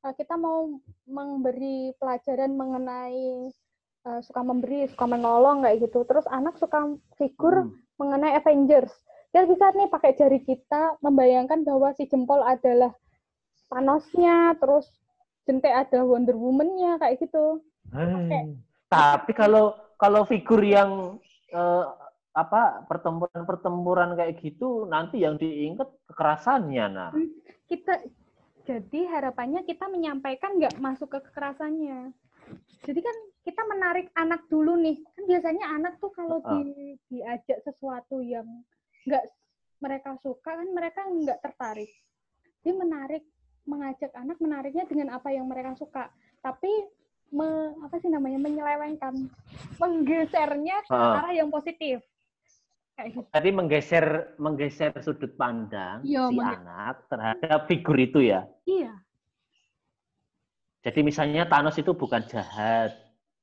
eh, 0.00 0.14
kita 0.16 0.34
mau 0.34 0.80
memberi 1.06 1.92
pelajaran 1.96 2.56
mengenai 2.56 3.52
eh, 4.00 4.20
suka 4.24 4.40
memberi, 4.40 4.88
suka 4.88 5.04
menolong 5.04 5.60
kayak 5.60 5.84
gitu. 5.84 6.08
Terus 6.08 6.24
anak 6.26 6.56
suka 6.56 6.88
figur 7.14 7.68
Hmm. 7.68 7.76
mengenai 8.00 8.32
Avengers. 8.34 8.90
Kita 9.30 9.46
bisa 9.46 9.70
nih 9.76 9.86
pakai 9.86 10.16
jari 10.16 10.40
kita 10.42 10.98
membayangkan 10.98 11.62
bahwa 11.62 11.92
si 11.94 12.08
jempol 12.08 12.40
adalah 12.42 12.90
Thanos-nya, 13.68 14.58
terus 14.58 14.88
jentik 15.46 15.70
ada 15.70 16.02
Wonder 16.02 16.34
Woman-nya 16.34 16.98
kayak 16.98 17.22
gitu. 17.22 17.62
Hei. 17.94 18.56
Tapi 18.90 19.30
kalau 19.30 19.76
kalau 20.00 20.24
figur 20.24 20.64
yang 20.64 21.20
eh, 21.52 21.86
apa 22.32 22.86
pertempuran-pertempuran 22.88 24.16
kayak 24.16 24.40
gitu 24.40 24.88
nanti 24.88 25.20
yang 25.20 25.36
diinget 25.36 25.86
kekerasannya 26.08 26.86
nah. 26.88 27.10
Kita 27.68 28.00
jadi 28.64 29.00
harapannya 29.12 29.66
kita 29.66 29.90
menyampaikan 29.90 30.56
nggak 30.56 30.78
masuk 30.78 31.10
ke 31.10 31.18
kekerasannya. 31.28 32.14
Jadi 32.86 33.00
kan 33.02 33.16
kita 33.44 33.62
menarik 33.66 34.08
anak 34.14 34.46
dulu 34.46 34.78
nih. 34.78 35.02
Kan 35.04 35.22
biasanya 35.26 35.64
anak 35.74 35.98
tuh 35.98 36.14
kalau 36.14 36.38
Ah. 36.46 36.56
di, 36.62 36.96
diajak 37.10 37.60
sesuatu 37.66 38.22
yang 38.22 38.46
nggak 39.04 39.24
mereka 39.80 40.14
suka 40.22 40.54
kan 40.54 40.68
mereka 40.70 41.02
nggak 41.02 41.40
tertarik. 41.42 41.90
Jadi 42.62 42.72
menarik 42.78 43.24
mengajak 43.66 44.12
anak 44.14 44.38
menariknya 44.38 44.84
dengan 44.86 45.18
apa 45.18 45.34
yang 45.34 45.50
mereka 45.50 45.74
suka. 45.76 46.08
Tapi 46.40 46.70
me- 47.30 47.74
apa 47.80 47.96
sih 47.98 48.10
namanya 48.10 48.38
menyelewengkan, 48.38 49.14
menggesernya 49.78 50.76
ke 50.84 50.92
Ah. 50.92 51.22
arah 51.22 51.32
yang 51.32 51.48
positif. 51.48 52.02
Kayak 52.98 53.08
gitu. 53.16 53.28
Tadi 53.32 53.48
menggeser 53.48 54.06
menggeser 54.36 54.92
sudut 55.00 55.32
pandang 55.32 56.04
Iya, 56.04 56.28
si 56.28 56.36
anak 56.36 57.08
terhadap 57.08 57.60
figur 57.64 57.96
itu 57.96 58.18
ya. 58.20 58.44
Iya. 58.66 58.92
Jadi 60.82 61.00
misalnya 61.00 61.46
Thanos 61.46 61.76
itu 61.76 61.94
bukan 61.94 62.24
jahat. 62.26 62.92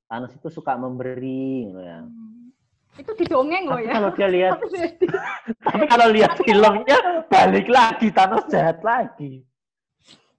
Thanos 0.05 0.35
itu 0.35 0.51
suka 0.51 0.75
memberi 0.75 1.69
gitu 1.69 1.79
ya. 1.79 2.03
Hmm. 2.03 2.51
Itu 2.97 3.13
didongeng 3.13 3.65
loh 3.69 3.79
ya. 3.79 3.93
kalau 3.93 4.09
dia 4.13 4.27
lihat 4.27 4.51
tapi 5.65 5.83
kalau 5.87 6.07
lihat 6.11 6.33
filmnya 6.43 6.97
balik 7.31 7.67
lagi 7.71 8.07
Thanos 8.11 8.45
jahat 8.51 8.83
lagi. 8.83 9.46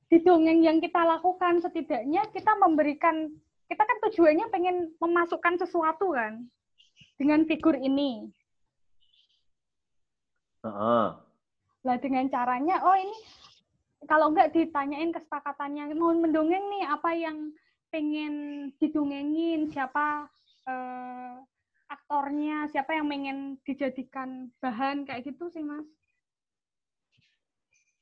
Di 0.08 0.18
dongeng 0.24 0.64
yang 0.64 0.80
kita 0.80 1.04
lakukan 1.04 1.60
setidaknya 1.60 2.24
kita 2.32 2.56
memberikan 2.56 3.28
kita 3.68 3.84
kan 3.84 3.98
tujuannya 4.08 4.48
pengen 4.48 4.76
memasukkan 4.96 5.60
sesuatu 5.60 6.16
kan 6.16 6.48
dengan 7.20 7.44
figur 7.44 7.76
ini. 7.76 8.32
Heeh. 10.64 11.06
Lah 11.84 11.96
dengan 12.00 12.24
caranya 12.32 12.80
oh 12.80 12.96
ini 12.96 13.18
kalau 14.08 14.32
nggak 14.32 14.56
ditanyain 14.56 15.12
kesepakatannya 15.12 15.92
mau 15.92 16.16
mendongeng 16.16 16.64
nih 16.72 16.84
apa 16.88 17.10
yang 17.12 17.52
pengen 17.92 18.68
didongengin 18.80 19.68
siapa 19.68 20.28
eh, 20.68 21.34
aktornya 21.88 22.68
siapa 22.68 22.96
yang 22.96 23.08
pengen 23.08 23.38
dijadikan 23.64 24.52
bahan 24.60 25.08
kayak 25.08 25.24
gitu 25.24 25.48
sih 25.48 25.64
mas 25.64 25.88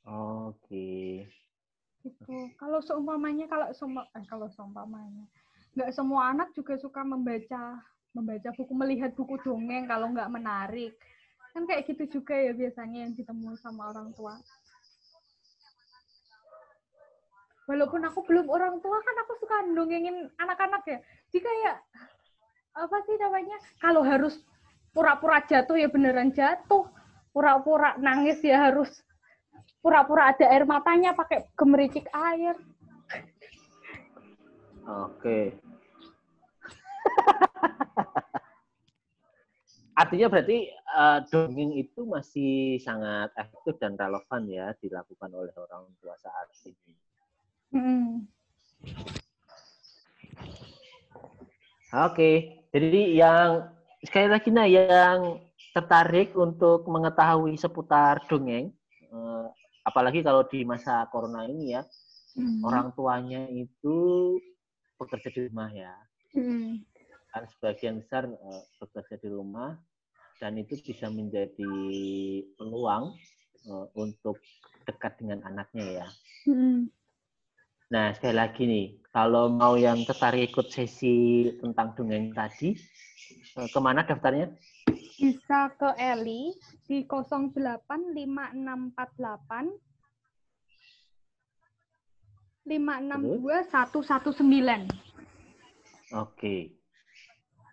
Oke. 0.06 1.26
Gitu. 2.06 2.54
Kalau 2.54 2.78
seumpamanya 2.78 3.50
kalau 3.50 3.66
semua 3.74 4.06
eh, 4.14 4.24
kalau 4.30 4.46
seumpamanya 4.54 5.26
nggak 5.76 5.92
semua 5.92 6.32
anak 6.32 6.54
juga 6.56 6.78
suka 6.80 7.04
membaca 7.04 7.82
membaca 8.16 8.48
buku 8.56 8.72
melihat 8.72 9.12
buku 9.12 9.36
dongeng 9.44 9.84
kalau 9.90 10.08
nggak 10.14 10.30
menarik. 10.30 10.94
Kan 11.52 11.68
kayak 11.68 11.84
gitu 11.90 12.20
juga 12.20 12.36
ya 12.36 12.52
biasanya 12.54 13.08
yang 13.08 13.12
ditemui 13.12 13.58
sama 13.60 13.92
orang 13.92 14.14
tua. 14.16 14.38
Walaupun 17.66 18.00
aku 18.06 18.22
belum 18.24 18.46
orang 18.46 18.78
tua 18.78 18.94
kan 19.02 19.16
aku 19.26 19.32
suka 19.42 19.56
dongengin 19.74 20.30
anak-anak 20.38 20.82
ya. 20.86 20.98
Jika 21.34 21.50
ya 21.66 21.74
apa 22.76 22.96
sih 23.08 23.16
namanya 23.18 23.56
kalau 23.82 24.06
harus 24.06 24.38
pura-pura 24.94 25.42
jatuh 25.44 25.76
ya 25.76 25.90
beneran 25.90 26.30
jatuh. 26.32 26.86
Pura-pura 27.36 28.00
nangis 28.00 28.40
ya 28.40 28.72
harus 28.72 29.04
pura-pura 29.86 30.34
ada 30.34 30.50
air 30.50 30.66
matanya 30.66 31.14
pakai 31.14 31.46
gemericik 31.54 32.10
air 32.10 32.58
Oke. 34.86 35.50
Artinya 39.98 40.30
berarti 40.30 40.70
eh, 40.70 41.18
dongeng 41.26 41.74
itu 41.74 42.06
masih 42.06 42.78
sangat 42.78 43.34
efektif 43.34 43.82
dan 43.82 43.98
relevan 43.98 44.46
ya 44.46 44.70
dilakukan 44.78 45.34
oleh 45.34 45.50
orang 45.58 45.90
tua 45.98 46.14
saat 46.22 46.46
ini. 46.70 46.94
Mm. 47.74 48.30
Oke, 51.90 52.62
jadi 52.70 53.02
yang 53.10 53.66
sekali 54.06 54.30
lagi 54.30 54.54
nah 54.54 54.70
yang 54.70 55.42
tertarik 55.74 56.30
untuk 56.38 56.86
mengetahui 56.86 57.58
seputar 57.58 58.22
dongeng, 58.30 58.70
apalagi 59.86 60.26
kalau 60.26 60.42
di 60.42 60.66
masa 60.66 61.06
corona 61.14 61.46
ini 61.46 61.78
ya, 61.78 61.86
Mm. 62.36 62.60
orang 62.68 62.92
tuanya 62.92 63.48
itu 63.48 63.96
bekerja 65.00 65.28
di 65.32 65.40
rumah 65.48 65.72
ya. 65.72 65.94
Mm. 66.36 66.84
kan 67.32 67.44
sebagian 67.52 68.00
besar 68.00 68.28
eh, 68.28 68.62
bekerja 68.80 69.16
di 69.20 69.28
rumah 69.28 69.76
dan 70.40 70.56
itu 70.56 70.76
bisa 70.84 71.08
menjadi 71.08 71.72
peluang 72.56 73.16
eh, 73.64 73.86
untuk 73.96 74.36
dekat 74.84 75.16
dengan 75.16 75.44
anaknya 75.48 76.04
ya. 76.04 76.08
Mm. 76.44 76.92
Nah 77.92 78.12
sekali 78.16 78.36
lagi 78.36 78.62
nih, 78.68 78.86
kalau 79.12 79.48
mau 79.48 79.80
yang 79.80 80.04
tertarik 80.04 80.52
ikut 80.52 80.68
sesi 80.68 81.48
tentang 81.56 81.96
dongeng 81.96 82.36
tadi, 82.36 82.76
eh, 83.56 83.68
ke 83.72 83.78
mana 83.80 84.04
daftarnya? 84.04 84.52
Bisa 85.16 85.72
ke 85.74 85.88
Eli 85.96 86.52
di 86.84 87.02
085648 87.08 89.72
562119 92.66 94.86
Oke. 96.14 96.70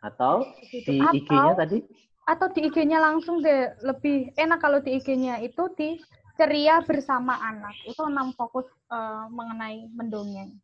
Atau 0.02 0.42
Gitu. 0.68 0.90
di 0.90 0.98
IG-nya 1.22 1.54
tadi? 1.56 1.80
atau 2.24 2.48
di 2.50 2.64
IG-nya 2.64 2.98
langsung 2.98 3.40
deh 3.40 3.72
lebih 3.84 4.32
enak 4.36 4.58
kalau 4.58 4.80
di 4.80 4.96
IG-nya 4.96 5.40
itu 5.40 5.64
di 5.76 6.00
ceria 6.34 6.82
bersama 6.82 7.36
anak 7.38 7.76
itu 7.84 8.00
enam 8.02 8.32
fokus 8.34 8.66
eh, 8.90 9.26
mengenai 9.30 9.86
mendongeng. 9.92 10.56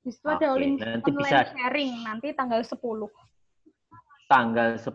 Di 0.00 0.08
situ 0.08 0.24
ada 0.24 0.54
link 0.54 0.78
nanti 0.78 1.10
online 1.10 1.20
bisa- 1.20 1.50
sharing 1.52 1.92
nanti 2.00 2.32
tanggal 2.32 2.62
10 2.62 2.78
Tanggal 4.28 4.76
10 4.76 4.92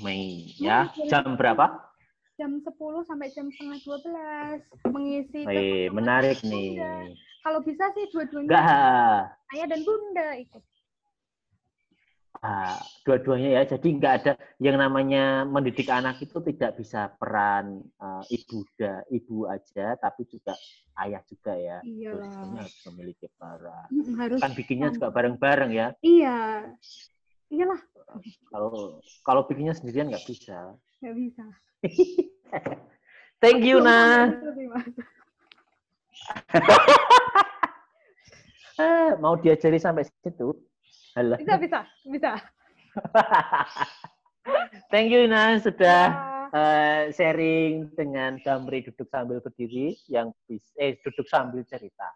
Mei 0.00 0.56
ya. 0.56 0.88
Jam 1.06 1.36
berapa? 1.36 1.90
jam 2.40 2.56
10 2.56 2.72
sampai 3.04 3.28
jam 3.36 3.52
setengah 3.52 3.76
12 3.84 4.64
mengisi 4.96 5.44
Wih, 5.44 5.92
menarik 5.92 6.40
Bunda. 6.40 6.48
nih. 6.56 7.12
Kalau 7.44 7.60
bisa 7.60 7.84
sih 7.92 8.08
dua-duanya 8.08 8.48
Enggak. 8.48 9.20
ayah 9.52 9.66
dan 9.68 9.80
bunda 9.84 10.28
ikut. 10.40 10.62
Ah, 12.40 12.80
dua-duanya 13.04 13.60
ya. 13.60 13.62
Jadi 13.76 13.88
nggak 14.00 14.14
ada 14.24 14.32
yang 14.56 14.80
namanya 14.80 15.44
mendidik 15.44 15.92
anak 15.92 16.24
itu 16.24 16.40
tidak 16.40 16.80
bisa 16.80 17.12
peran 17.20 17.84
uh, 18.00 18.24
ibu 18.32 18.64
da, 18.80 19.04
ibu 19.12 19.44
aja, 19.44 20.00
tapi 20.00 20.24
juga 20.24 20.56
ayah 21.04 21.20
juga 21.28 21.52
ya. 21.52 21.84
Iya. 21.84 22.16
harus 22.16 22.76
memiliki 22.88 23.28
peran. 23.36 23.88
Harus. 24.16 24.40
Kan 24.40 24.56
bikinnya 24.56 24.88
juga 24.96 25.12
bareng-bareng 25.12 25.70
ya. 25.76 25.92
Iya. 26.00 26.72
Iyalah. 27.50 27.80
Kalau 28.50 29.00
kalau 29.26 29.42
bikinnya 29.46 29.74
sendirian 29.74 30.08
nggak 30.10 30.26
bisa. 30.26 30.74
Nggak 31.02 31.14
bisa. 31.18 31.44
Thank 33.42 33.64
you, 33.66 33.80
Nah. 33.82 34.30
Mau 39.20 39.36
diajari 39.36 39.76
sampai 39.76 40.08
situ? 40.08 40.56
Halo. 41.18 41.36
Bisa, 41.36 41.54
bisa, 41.58 41.84
bisa. 42.06 42.30
Thank 44.92 45.12
you, 45.12 45.28
Ina, 45.28 45.60
sudah 45.60 46.00
uh, 46.52 47.12
sharing 47.12 47.92
dengan 47.96 48.40
Damri 48.40 48.84
duduk 48.84 49.08
sambil 49.10 49.40
berdiri 49.44 49.96
yang 50.08 50.32
bisa, 50.48 50.72
eh 50.80 50.96
duduk 51.02 51.28
sambil 51.28 51.64
cerita. 51.66 52.08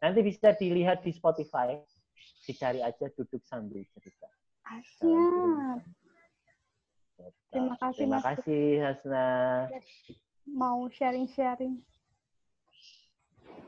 Nanti 0.00 0.24
bisa 0.24 0.52
dilihat 0.56 1.04
di 1.04 1.12
Spotify, 1.12 1.76
dicari 2.44 2.80
aja 2.80 3.08
duduk 3.16 3.44
sambil 3.44 3.84
cerita. 3.96 4.28
Siap. 4.78 5.80
Terima 7.50 7.74
kasih. 7.82 7.98
Terima 7.98 8.18
Mas. 8.22 8.26
kasih, 8.30 8.64
Hasna. 8.86 9.28
Mau 10.46 10.86
sharing-sharing. 10.94 11.82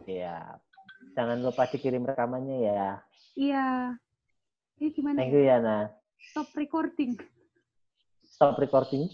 Iya. 0.07 0.63
Jangan 1.19 1.43
lupa 1.43 1.67
dikirim 1.67 2.07
rekamannya 2.07 2.59
ya. 2.63 2.87
Iya. 3.35 3.99
Ini 4.79 4.89
gimana 4.95 5.19
Thank 5.19 5.35
you, 5.35 5.43
Yana. 5.43 5.91
Stop 6.31 6.55
recording. 6.55 7.19
Stop 8.23 8.59
recording. 8.63 9.11